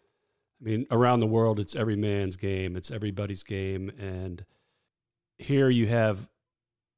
I 0.62 0.64
mean, 0.64 0.88
around 0.90 1.20
the 1.20 1.28
world, 1.28 1.60
it's 1.60 1.76
every 1.76 1.98
man's 1.98 2.38
game, 2.38 2.78
it's 2.78 2.92
everybody's 2.92 3.44
game, 3.44 3.92
and 4.00 4.46
here 5.38 5.70
you 5.70 5.88
have 5.88 6.30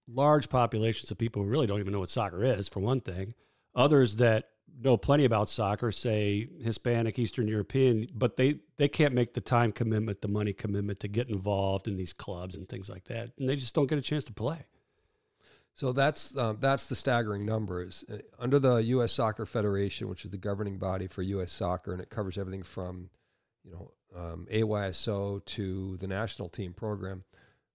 large 0.08 0.48
populations 0.48 1.10
of 1.10 1.18
people 1.18 1.42
who 1.42 1.50
really 1.50 1.66
don't 1.66 1.80
even 1.80 1.92
know 1.92 2.02
what 2.02 2.10
soccer 2.10 2.44
is, 2.44 2.68
for 2.68 2.82
one 2.82 3.02
thing. 3.02 3.34
Others 3.74 4.18
that 4.18 4.50
know 4.82 4.98
plenty 4.98 5.26
about 5.26 5.50
soccer, 5.50 5.92
say 5.92 6.50
Hispanic, 6.62 7.18
Eastern 7.18 7.48
European, 7.48 8.08
but 8.14 8.38
they 8.38 8.60
they 8.78 8.88
can't 8.88 9.14
make 9.14 9.34
the 9.34 9.42
time 9.42 9.72
commitment, 9.72 10.22
the 10.22 10.28
money 10.28 10.54
commitment 10.54 11.00
to 11.02 11.08
get 11.08 11.30
involved 11.30 11.88
in 11.88 11.98
these 11.98 12.14
clubs 12.14 12.56
and 12.56 12.68
things 12.70 12.90
like 12.90 13.06
that, 13.06 13.32
and 13.38 13.50
they 13.50 13.56
just 13.56 13.76
don't 13.76 13.88
get 13.88 13.98
a 13.98 14.02
chance 14.02 14.26
to 14.26 14.34
play. 14.34 14.66
So 15.78 15.94
that's 15.94 16.36
um, 16.36 16.58
that's 16.60 16.88
the 16.88 16.96
staggering 16.96 17.46
numbers 17.46 18.04
uh, 18.12 18.18
under 18.40 18.58
the 18.58 18.78
U.S. 18.78 19.14
Soccer 19.14 19.46
Federation, 19.46 20.10
which 20.10 20.26
is 20.26 20.32
the 20.32 20.38
governing 20.38 20.80
body 20.80 21.06
for 21.08 21.22
U.S. 21.22 21.52
soccer, 21.52 21.94
and 21.94 22.02
it 22.02 22.10
covers 22.10 22.36
everything 22.36 22.64
from, 22.64 23.12
you 23.64 23.72
know, 23.72 23.92
um, 24.16 24.48
AYSO 24.52 25.46
to 25.46 25.98
the 25.98 26.08
national 26.08 26.50
team 26.50 26.74
program, 26.74 27.26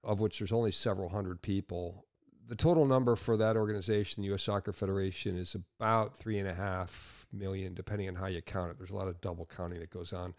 of 0.03 0.19
which 0.19 0.41
there's 0.41 0.51
only 0.51 0.73
several 0.73 1.11
hundred 1.11 1.43
people. 1.43 2.07
The 2.53 2.57
total 2.57 2.85
number 2.85 3.17
for 3.17 3.39
that 3.39 3.57
organization, 3.57 4.21
the 4.21 4.27
U.S. 4.27 4.43
Soccer 4.43 4.75
Federation, 4.75 5.39
is 5.39 5.57
about 5.81 6.15
three 6.15 6.39
and 6.39 6.47
a 6.47 6.53
half 6.53 7.27
million, 7.33 7.73
depending 7.73 8.09
on 8.09 8.15
how 8.15 8.27
you 8.27 8.43
count 8.43 8.71
it. 8.71 8.77
There's 8.77 8.91
a 8.91 8.95
lot 8.95 9.09
of 9.09 9.23
double 9.23 9.47
counting 9.47 9.81
that 9.81 9.89
goes 9.89 10.13
on. 10.13 10.35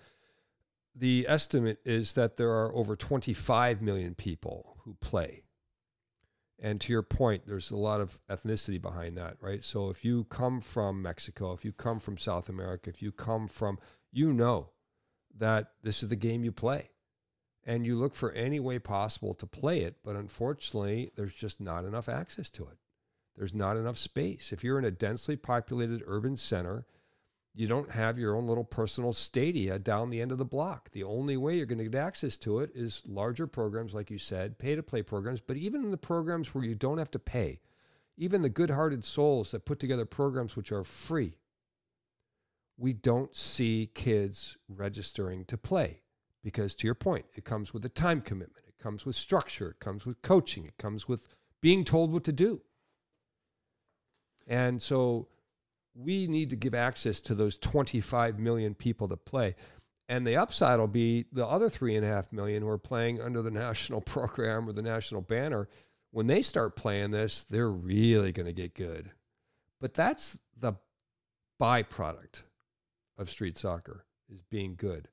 The 0.96 1.26
estimate 1.28 1.80
is 1.86 2.14
that 2.14 2.38
there 2.38 2.52
are 2.52 2.72
over 2.76 2.96
25 2.96 3.82
million 3.82 4.14
people 4.14 4.78
who 4.84 4.94
play. 5.02 5.42
And 6.62 6.80
to 6.82 6.94
your 6.94 7.02
point, 7.02 7.48
there's 7.48 7.72
a 7.72 7.78
lot 7.78 8.00
of 8.00 8.20
ethnicity 8.30 8.80
behind 8.80 9.18
that, 9.18 9.38
right? 9.42 9.64
So 9.64 9.90
if 9.90 10.06
you 10.06 10.26
come 10.26 10.62
from 10.62 11.02
Mexico, 11.02 11.52
if 11.54 11.66
you 11.66 11.72
come 11.72 12.00
from 12.00 12.20
South 12.20 12.48
America, 12.48 12.92
if 12.92 13.02
you 13.02 13.12
come 13.12 13.48
from, 13.48 13.80
you 14.12 14.32
know 14.32 14.70
that 15.36 15.72
this 15.82 16.04
is 16.04 16.10
the 16.10 16.16
game 16.16 16.44
you 16.44 16.52
play. 16.52 16.92
And 17.66 17.86
you 17.86 17.96
look 17.96 18.14
for 18.14 18.32
any 18.34 18.60
way 18.60 18.80
possible 18.80 19.34
to 19.36 19.46
play 19.46 19.82
it. 19.82 19.98
But 20.04 20.16
unfortunately, 20.16 21.12
there's 21.16 21.34
just 21.34 21.62
not 21.62 21.86
enough 21.86 22.10
access 22.10 22.50
to 22.52 22.64
it. 22.64 22.78
There's 23.38 23.54
not 23.54 23.78
enough 23.78 23.98
space. 23.98 24.52
If 24.52 24.64
you're 24.64 24.78
in 24.78 24.86
a 24.86 24.92
densely 24.92 25.36
populated 25.36 26.04
urban 26.06 26.38
center, 26.38 26.86
you 27.56 27.68
don't 27.68 27.92
have 27.92 28.18
your 28.18 28.36
own 28.36 28.48
little 28.48 28.64
personal 28.64 29.14
stadia 29.14 29.80
down 29.80 30.10
the 30.10 30.22
end 30.22 30.32
of 30.32 30.38
the 30.38 30.46
block. 30.46 30.90
The 30.92 31.04
only 31.04 31.38
way 31.38 31.56
you're 31.56 31.66
going 31.66 31.78
to 31.78 31.86
get 31.86 31.96
access 31.96 32.36
to 32.38 32.60
it 32.60 32.72
is 32.76 33.04
larger 33.06 33.48
programs, 33.48 33.94
like 33.94 34.10
you 34.10 34.18
said, 34.18 34.58
pay 34.58 34.76
to 34.76 34.84
play 34.84 35.02
programs. 35.04 35.40
But 35.40 35.58
even 35.58 35.84
in 35.84 35.92
the 35.92 35.98
programs 35.98 36.54
where 36.54 36.64
you 36.64 36.76
don't 36.76 36.98
have 36.98 37.12
to 37.12 37.20
pay, 37.20 37.60
even 38.18 38.42
the 38.42 38.50
good 38.50 38.72
hearted 38.72 39.04
souls 39.04 39.52
that 39.52 39.66
put 39.66 39.80
together 39.80 40.06
programs 40.06 40.56
which 40.56 40.72
are 40.72 40.84
free, 40.84 41.38
we 42.78 42.94
don't 42.94 43.36
see 43.36 43.90
kids 43.94 44.58
registering 44.68 45.46
to 45.46 45.58
play 45.58 46.03
because, 46.44 46.76
to 46.76 46.88
your 46.88 46.96
point, 46.96 47.26
it 47.36 47.46
comes 47.46 47.74
with 47.74 47.86
a 47.86 47.90
time 47.90 48.22
commitment, 48.22 48.66
it 48.68 48.82
comes 48.82 49.06
with 49.06 49.16
structure, 49.16 49.72
it 49.72 49.80
comes 49.80 50.06
with 50.06 50.22
coaching, 50.22 50.66
it 50.66 50.78
comes 50.78 51.08
with 51.08 51.28
being 51.62 51.86
told 51.86 52.12
what 52.12 52.24
to 52.26 52.32
do. 52.32 52.62
And 54.48 54.82
so 54.82 55.28
we 55.96 56.28
need 56.28 56.50
to 56.50 56.56
give 56.56 56.74
access 56.74 57.20
to 57.22 57.36
those 57.36 57.58
25 57.58 58.40
million 58.40 58.76
people 58.76 59.08
to 59.08 59.18
play. 59.18 59.56
And 60.10 60.28
the 60.28 60.36
upside 60.36 60.80
will 60.80 60.88
be 60.88 61.26
the 61.32 61.48
other 61.48 61.70
three 61.70 61.96
and 61.96 62.06
a 62.06 62.10
half 62.10 62.32
million 62.32 62.62
who 62.62 62.70
are 62.70 62.78
playing 62.78 63.22
under 63.22 63.42
the 63.42 63.52
national 63.66 64.02
program 64.02 64.68
or 64.68 64.74
the 64.74 64.82
national 64.82 65.22
banner. 65.22 65.70
When 66.12 66.28
they 66.28 66.42
start 66.42 66.76
playing 66.76 67.12
this, 67.12 67.46
they're 67.50 67.72
really 67.72 68.32
going 68.32 68.46
to 68.46 68.54
get 68.54 68.76
good. 68.76 69.12
But 69.80 69.94
that's 69.94 70.38
the 70.60 70.74
byproduct 71.62 72.44
of 73.18 73.30
street 73.30 73.58
soccer 73.58 74.06
is 74.30 74.42
being 74.50 74.76
good. 74.76 75.08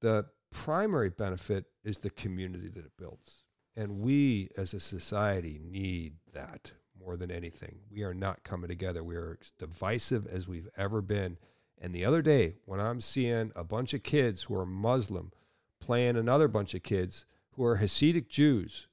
The 0.00 0.26
primary 0.52 1.10
benefit 1.10 1.66
is 1.84 1.98
the 1.98 2.10
community 2.10 2.68
that 2.68 2.84
it 2.84 2.96
builds. 2.98 3.42
And 3.76 4.00
we 4.00 4.50
as 4.56 4.72
a 4.72 4.80
society 4.80 5.60
need 5.62 6.14
that 6.32 6.72
more 6.98 7.16
than 7.16 7.30
anything. 7.30 7.80
We 7.90 8.02
are 8.02 8.14
not 8.14 8.42
coming 8.42 8.68
together. 8.68 9.04
We 9.04 9.16
are 9.16 9.38
as 9.40 9.52
divisive 9.58 10.26
as 10.26 10.48
we've 10.48 10.68
ever 10.76 11.02
been. 11.02 11.36
And 11.78 11.94
the 11.94 12.04
other 12.04 12.22
day, 12.22 12.56
when 12.64 12.80
I'm 12.80 13.00
seeing 13.00 13.52
a 13.54 13.64
bunch 13.64 13.92
of 13.92 14.02
kids 14.02 14.44
who 14.44 14.56
are 14.56 14.66
Muslim 14.66 15.32
playing 15.80 16.16
another 16.16 16.48
bunch 16.48 16.74
of 16.74 16.82
kids 16.82 17.26
who 17.52 17.64
are 17.64 17.78
Hasidic 17.78 18.28
Jews 18.28 18.88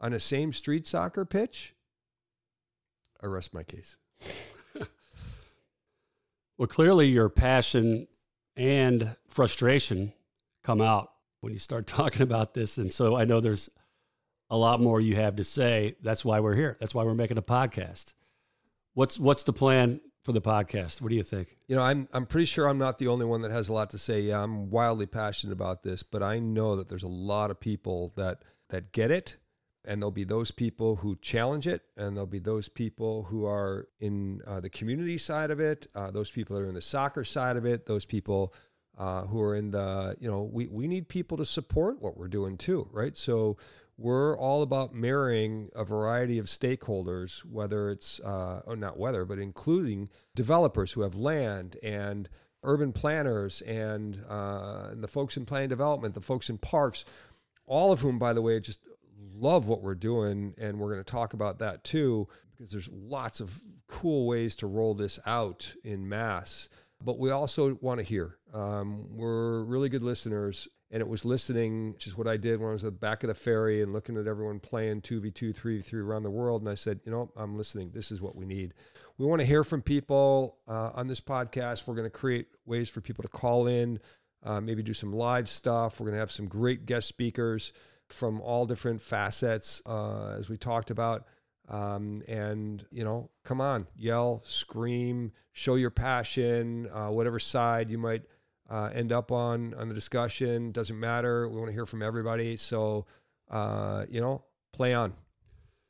on 0.00 0.12
the 0.12 0.20
same 0.20 0.52
street 0.52 0.86
soccer 0.86 1.24
pitch, 1.24 1.74
I 3.20 3.26
rest 3.26 3.52
my 3.52 3.64
case. 3.64 3.96
well, 6.56 6.68
clearly 6.68 7.08
your 7.08 7.28
passion 7.28 8.06
and 8.56 9.16
frustration 9.26 10.12
come 10.62 10.80
out 10.80 11.12
when 11.40 11.52
you 11.52 11.58
start 11.58 11.86
talking 11.86 12.22
about 12.22 12.54
this. 12.54 12.78
And 12.78 12.92
so 12.92 13.16
I 13.16 13.24
know 13.24 13.40
there's 13.40 13.70
a 14.50 14.56
lot 14.56 14.80
more 14.80 15.00
you 15.00 15.16
have 15.16 15.36
to 15.36 15.44
say. 15.44 15.96
That's 16.02 16.24
why 16.24 16.40
we're 16.40 16.54
here. 16.54 16.76
That's 16.80 16.94
why 16.94 17.04
we're 17.04 17.14
making 17.14 17.38
a 17.38 17.42
podcast. 17.42 18.14
What's 18.94 19.18
what's 19.18 19.44
the 19.44 19.52
plan 19.52 20.00
for 20.22 20.32
the 20.32 20.42
podcast? 20.42 21.00
What 21.00 21.08
do 21.08 21.16
you 21.16 21.22
think? 21.22 21.56
You 21.66 21.76
know, 21.76 21.82
I'm 21.82 22.08
I'm 22.12 22.26
pretty 22.26 22.44
sure 22.44 22.68
I'm 22.68 22.78
not 22.78 22.98
the 22.98 23.08
only 23.08 23.24
one 23.24 23.40
that 23.42 23.50
has 23.50 23.68
a 23.68 23.72
lot 23.72 23.90
to 23.90 23.98
say. 23.98 24.20
Yeah, 24.20 24.42
I'm 24.42 24.70
wildly 24.70 25.06
passionate 25.06 25.54
about 25.54 25.82
this, 25.82 26.02
but 26.02 26.22
I 26.22 26.38
know 26.38 26.76
that 26.76 26.88
there's 26.88 27.02
a 27.02 27.08
lot 27.08 27.50
of 27.50 27.58
people 27.58 28.12
that 28.16 28.42
that 28.68 28.92
get 28.92 29.10
it 29.10 29.36
and 29.84 30.00
there'll 30.00 30.12
be 30.12 30.24
those 30.24 30.50
people 30.50 30.96
who 30.96 31.16
challenge 31.16 31.66
it, 31.66 31.82
and 31.96 32.16
there'll 32.16 32.26
be 32.26 32.38
those 32.38 32.68
people 32.68 33.24
who 33.24 33.44
are 33.44 33.88
in 34.00 34.40
uh, 34.46 34.60
the 34.60 34.70
community 34.70 35.18
side 35.18 35.50
of 35.50 35.58
it, 35.58 35.88
uh, 35.94 36.10
those 36.10 36.30
people 36.30 36.56
that 36.56 36.62
are 36.62 36.68
in 36.68 36.74
the 36.74 36.82
soccer 36.82 37.24
side 37.24 37.56
of 37.56 37.66
it, 37.66 37.86
those 37.86 38.04
people 38.04 38.54
uh, 38.98 39.22
who 39.22 39.40
are 39.40 39.56
in 39.56 39.70
the, 39.70 40.16
you 40.20 40.28
know, 40.28 40.42
we, 40.42 40.66
we 40.68 40.86
need 40.86 41.08
people 41.08 41.36
to 41.38 41.44
support 41.44 42.00
what 42.00 42.16
we're 42.16 42.28
doing 42.28 42.56
too, 42.56 42.88
right? 42.92 43.16
So 43.16 43.56
we're 43.98 44.36
all 44.36 44.62
about 44.62 44.94
marrying 44.94 45.70
a 45.74 45.84
variety 45.84 46.38
of 46.38 46.46
stakeholders, 46.46 47.40
whether 47.44 47.90
it's, 47.90 48.20
uh, 48.20 48.62
oh, 48.66 48.74
not 48.74 48.98
whether, 48.98 49.24
but 49.24 49.38
including 49.38 50.08
developers 50.34 50.92
who 50.92 51.02
have 51.02 51.14
land 51.14 51.76
and 51.82 52.28
urban 52.64 52.92
planners 52.92 53.60
and, 53.62 54.22
uh, 54.28 54.88
and 54.90 55.02
the 55.02 55.08
folks 55.08 55.36
in 55.36 55.44
planning 55.44 55.68
development, 55.68 56.14
the 56.14 56.20
folks 56.20 56.48
in 56.48 56.58
parks, 56.58 57.04
all 57.66 57.92
of 57.92 58.00
whom, 58.00 58.18
by 58.18 58.32
the 58.32 58.42
way, 58.42 58.58
just 58.60 58.80
love 59.34 59.66
what 59.68 59.82
we're 59.82 59.94
doing. 59.94 60.54
And 60.58 60.78
we're 60.78 60.92
going 60.92 61.04
to 61.04 61.10
talk 61.10 61.34
about 61.34 61.58
that 61.58 61.84
too, 61.84 62.28
because 62.50 62.70
there's 62.70 62.90
lots 62.92 63.40
of 63.40 63.62
cool 63.88 64.26
ways 64.26 64.56
to 64.56 64.66
roll 64.66 64.94
this 64.94 65.18
out 65.26 65.74
in 65.84 66.08
mass. 66.08 66.68
But 67.04 67.18
we 67.18 67.30
also 67.30 67.78
want 67.80 67.98
to 67.98 68.04
hear. 68.04 68.36
Um, 68.52 69.16
we're 69.16 69.62
really 69.64 69.88
good 69.88 70.02
listeners 70.02 70.68
and 70.92 71.00
it 71.00 71.08
was 71.08 71.24
listening, 71.24 71.94
which 71.94 72.06
is 72.06 72.16
what 72.16 72.28
I 72.28 72.36
did 72.36 72.60
when 72.60 72.68
I 72.68 72.72
was 72.74 72.84
at 72.84 72.92
the 72.92 72.98
back 72.98 73.24
of 73.24 73.28
the 73.28 73.34
ferry 73.34 73.80
and 73.80 73.94
looking 73.94 74.18
at 74.18 74.26
everyone 74.26 74.60
playing 74.60 75.00
2v2, 75.00 75.56
3v3 75.56 75.94
around 75.94 76.22
the 76.22 76.30
world. 76.30 76.60
And 76.60 76.70
I 76.70 76.74
said, 76.74 77.00
you 77.06 77.10
know, 77.10 77.30
I'm 77.34 77.56
listening. 77.56 77.92
This 77.94 78.12
is 78.12 78.20
what 78.20 78.36
we 78.36 78.44
need. 78.44 78.74
We 79.16 79.24
want 79.24 79.40
to 79.40 79.46
hear 79.46 79.64
from 79.64 79.80
people 79.80 80.58
uh, 80.68 80.90
on 80.94 81.06
this 81.06 81.20
podcast. 81.20 81.86
We're 81.86 81.94
going 81.94 82.10
to 82.10 82.10
create 82.10 82.48
ways 82.66 82.90
for 82.90 83.00
people 83.00 83.22
to 83.22 83.28
call 83.28 83.68
in, 83.68 84.00
uh, 84.42 84.60
maybe 84.60 84.82
do 84.82 84.92
some 84.92 85.14
live 85.14 85.48
stuff. 85.48 85.98
We're 85.98 86.06
going 86.06 86.16
to 86.16 86.20
have 86.20 86.30
some 86.30 86.46
great 86.46 86.84
guest 86.84 87.08
speakers 87.08 87.72
from 88.08 88.42
all 88.42 88.66
different 88.66 89.00
facets, 89.00 89.80
uh, 89.86 90.34
as 90.38 90.50
we 90.50 90.58
talked 90.58 90.90
about. 90.90 91.26
Um, 91.68 92.22
and, 92.28 92.84
you 92.90 93.04
know, 93.04 93.30
come 93.44 93.60
on, 93.60 93.86
yell, 93.96 94.42
scream, 94.44 95.32
show 95.52 95.76
your 95.76 95.90
passion, 95.90 96.88
uh, 96.92 97.08
whatever 97.08 97.38
side 97.38 97.90
you 97.90 97.98
might 97.98 98.22
uh, 98.68 98.90
end 98.92 99.12
up 99.12 99.30
on 99.30 99.74
on 99.74 99.88
the 99.88 99.94
discussion. 99.94 100.72
Doesn't 100.72 100.98
matter. 100.98 101.48
We 101.48 101.56
want 101.56 101.68
to 101.68 101.72
hear 101.72 101.86
from 101.86 102.02
everybody. 102.02 102.56
So, 102.56 103.06
uh, 103.50 104.06
you 104.08 104.20
know, 104.20 104.44
play 104.72 104.94
on. 104.94 105.14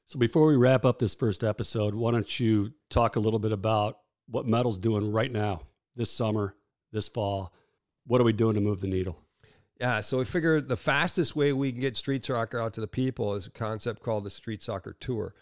So 0.06 0.18
before 0.18 0.46
we 0.46 0.56
wrap 0.56 0.84
up 0.84 0.98
this 0.98 1.14
first 1.14 1.42
episode, 1.42 1.94
why 1.94 2.10
don't 2.10 2.38
you 2.38 2.72
talk 2.90 3.16
a 3.16 3.20
little 3.20 3.38
bit 3.38 3.52
about 3.52 3.98
what 4.28 4.46
Mettle's 4.46 4.76
doing 4.76 5.10
right 5.10 5.32
now, 5.32 5.62
this 5.96 6.10
summer, 6.10 6.54
this 6.92 7.08
fall? 7.08 7.54
What 8.06 8.20
are 8.20 8.24
we 8.24 8.32
doing 8.32 8.54
to 8.54 8.60
move 8.60 8.80
the 8.80 8.88
needle? 8.88 9.18
Yeah, 9.80 10.00
so 10.00 10.18
we 10.18 10.24
figured 10.24 10.68
the 10.68 10.76
fastest 10.76 11.34
way 11.34 11.52
we 11.52 11.72
can 11.72 11.80
get 11.80 11.96
street 11.96 12.24
soccer 12.24 12.60
out 12.60 12.74
to 12.74 12.80
the 12.80 12.86
people 12.86 13.34
is 13.34 13.46
a 13.46 13.50
concept 13.50 14.02
called 14.02 14.24
the 14.24 14.30
Street 14.30 14.62
Soccer 14.62 14.92
Tour. 15.00 15.34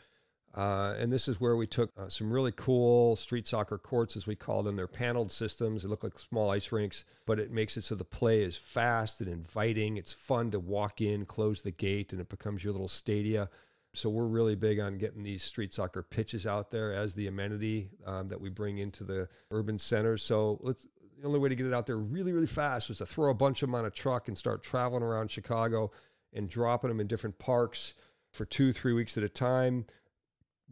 Uh, 0.55 0.95
and 0.99 1.13
this 1.13 1.29
is 1.29 1.41
where 1.41 1.55
we 1.55 1.67
took 1.67 1.91
uh, 1.97 2.09
some 2.09 2.33
really 2.33 2.53
cool 2.57 3.15
street 3.15 3.47
soccer 3.47 3.79
courts, 3.79 4.17
as 4.17 4.27
we 4.27 4.35
call 4.35 4.63
them. 4.63 4.75
They're 4.75 4.89
paneled 4.89 5.31
systems. 5.31 5.83
They 5.83 5.89
look 5.89 6.03
like 6.03 6.19
small 6.19 6.51
ice 6.51 6.73
rinks, 6.73 7.05
but 7.25 7.39
it 7.39 7.53
makes 7.53 7.77
it 7.77 7.85
so 7.85 7.95
the 7.95 8.05
play 8.05 8.43
is 8.43 8.57
fast 8.57 9.21
and 9.21 9.31
inviting. 9.31 9.97
It's 9.97 10.13
fun 10.13 10.51
to 10.51 10.59
walk 10.59 11.01
in, 11.01 11.25
close 11.25 11.63
the 11.63 11.71
gate, 11.71 12.13
and 12.13 12.21
it 12.21 12.29
becomes 12.29 12.65
your 12.65 12.73
little 12.73 12.89
stadia. 12.89 13.49
So 13.93 14.11
we're 14.11 14.27
really 14.27 14.57
big 14.57 14.81
on 14.81 14.99
getting 14.99 15.23
these 15.23 15.43
street 15.43 15.73
soccer 15.73 16.03
pitches 16.03 16.47
out 16.47 16.71
there 16.71 16.93
as 16.93 17.15
the 17.15 17.29
amenity 17.29 17.91
um, 18.05 18.29
that 18.29 18.41
we 18.41 18.49
bring 18.49 18.79
into 18.79 19.05
the 19.05 19.29
urban 19.51 19.79
centers. 19.79 20.23
So. 20.23 20.75
The 21.23 21.27
only 21.27 21.39
way 21.39 21.51
to 21.51 21.55
get 21.55 21.67
it 21.67 21.75
out 21.75 21.85
there 21.85 21.99
really, 21.99 22.33
really 22.33 22.47
fast 22.47 22.89
was 22.89 22.97
to 22.97 23.05
throw 23.05 23.31
a 23.31 23.35
bunch 23.35 23.63
of 23.63 23.69
them 23.69 23.75
on 23.75 23.85
a 23.85 23.91
truck 23.91 24.29
and 24.29 24.39
start 24.39 24.63
traveling 24.63 25.03
around 25.03 25.31
Chicago 25.31 25.91
and 26.33 26.49
dropping 26.49 26.89
them 26.89 26.99
in 26.99 27.09
different 27.09 27.39
parks 27.39 27.93
for 28.33 28.47
two, 28.47 28.73
three 28.73 28.95
weeks 28.95 29.19
at 29.19 29.23
a 29.23 29.29
time 29.29 29.85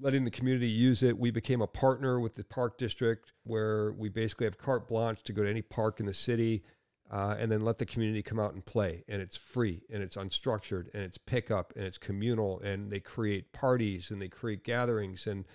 letting 0.01 0.25
the 0.25 0.31
community 0.31 0.69
use 0.69 1.03
it. 1.03 1.19
We 1.19 1.31
became 1.31 1.61
a 1.61 1.67
partner 1.67 2.21
with 2.21 2.35
the 2.35 2.45
park 2.45 2.79
district 2.79 3.33
where 3.45 3.93
we 3.93 4.09
basically 4.09 4.47
have 4.47 4.59
carte 4.59 4.89
blanche 4.89 5.23
to 5.25 5.33
go 5.33 5.43
to 5.43 5.51
any 5.51 5.63
park 5.63 6.01
in 6.01 6.07
the 6.07 6.15
city 6.15 6.63
uh, 7.11 7.37
and 7.39 7.51
then 7.51 7.63
let 7.63 7.79
the 7.79 7.87
community 7.87 8.23
come 8.23 8.39
out 8.39 8.55
and 8.55 8.65
play. 8.65 9.05
And 9.09 9.21
it's 9.23 9.37
free 9.37 9.83
and 9.93 10.03
it's 10.03 10.17
unstructured 10.17 10.93
and 10.95 11.03
it's 11.03 11.19
pickup 11.19 11.73
and 11.75 11.85
it's 11.85 11.99
communal 11.99 12.61
and 12.61 12.91
they 12.91 13.01
create 13.01 13.53
parties 13.53 14.11
and 14.11 14.21
they 14.21 14.29
create 14.29 14.65
gatherings 14.65 15.27
and 15.27 15.47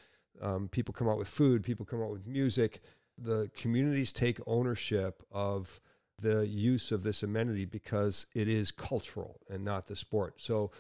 um, 0.42 0.68
people 0.68 0.94
come 0.94 1.08
out 1.08 1.18
with 1.18 1.28
food, 1.28 1.64
people 1.64 1.86
come 1.86 2.02
out 2.02 2.10
with 2.10 2.26
music. 2.26 2.82
The 3.18 3.50
communities 3.56 4.12
take 4.12 4.40
ownership 4.48 5.22
of 5.32 5.80
the 6.20 6.48
use 6.48 6.92
of 6.92 7.04
this 7.04 7.22
amenity 7.22 7.66
because 7.66 8.26
it 8.34 8.48
is 8.48 8.72
cultural 8.72 9.40
and 9.50 9.64
not 9.64 9.88
the 9.88 9.96
sport. 9.96 10.36
So 10.38 10.72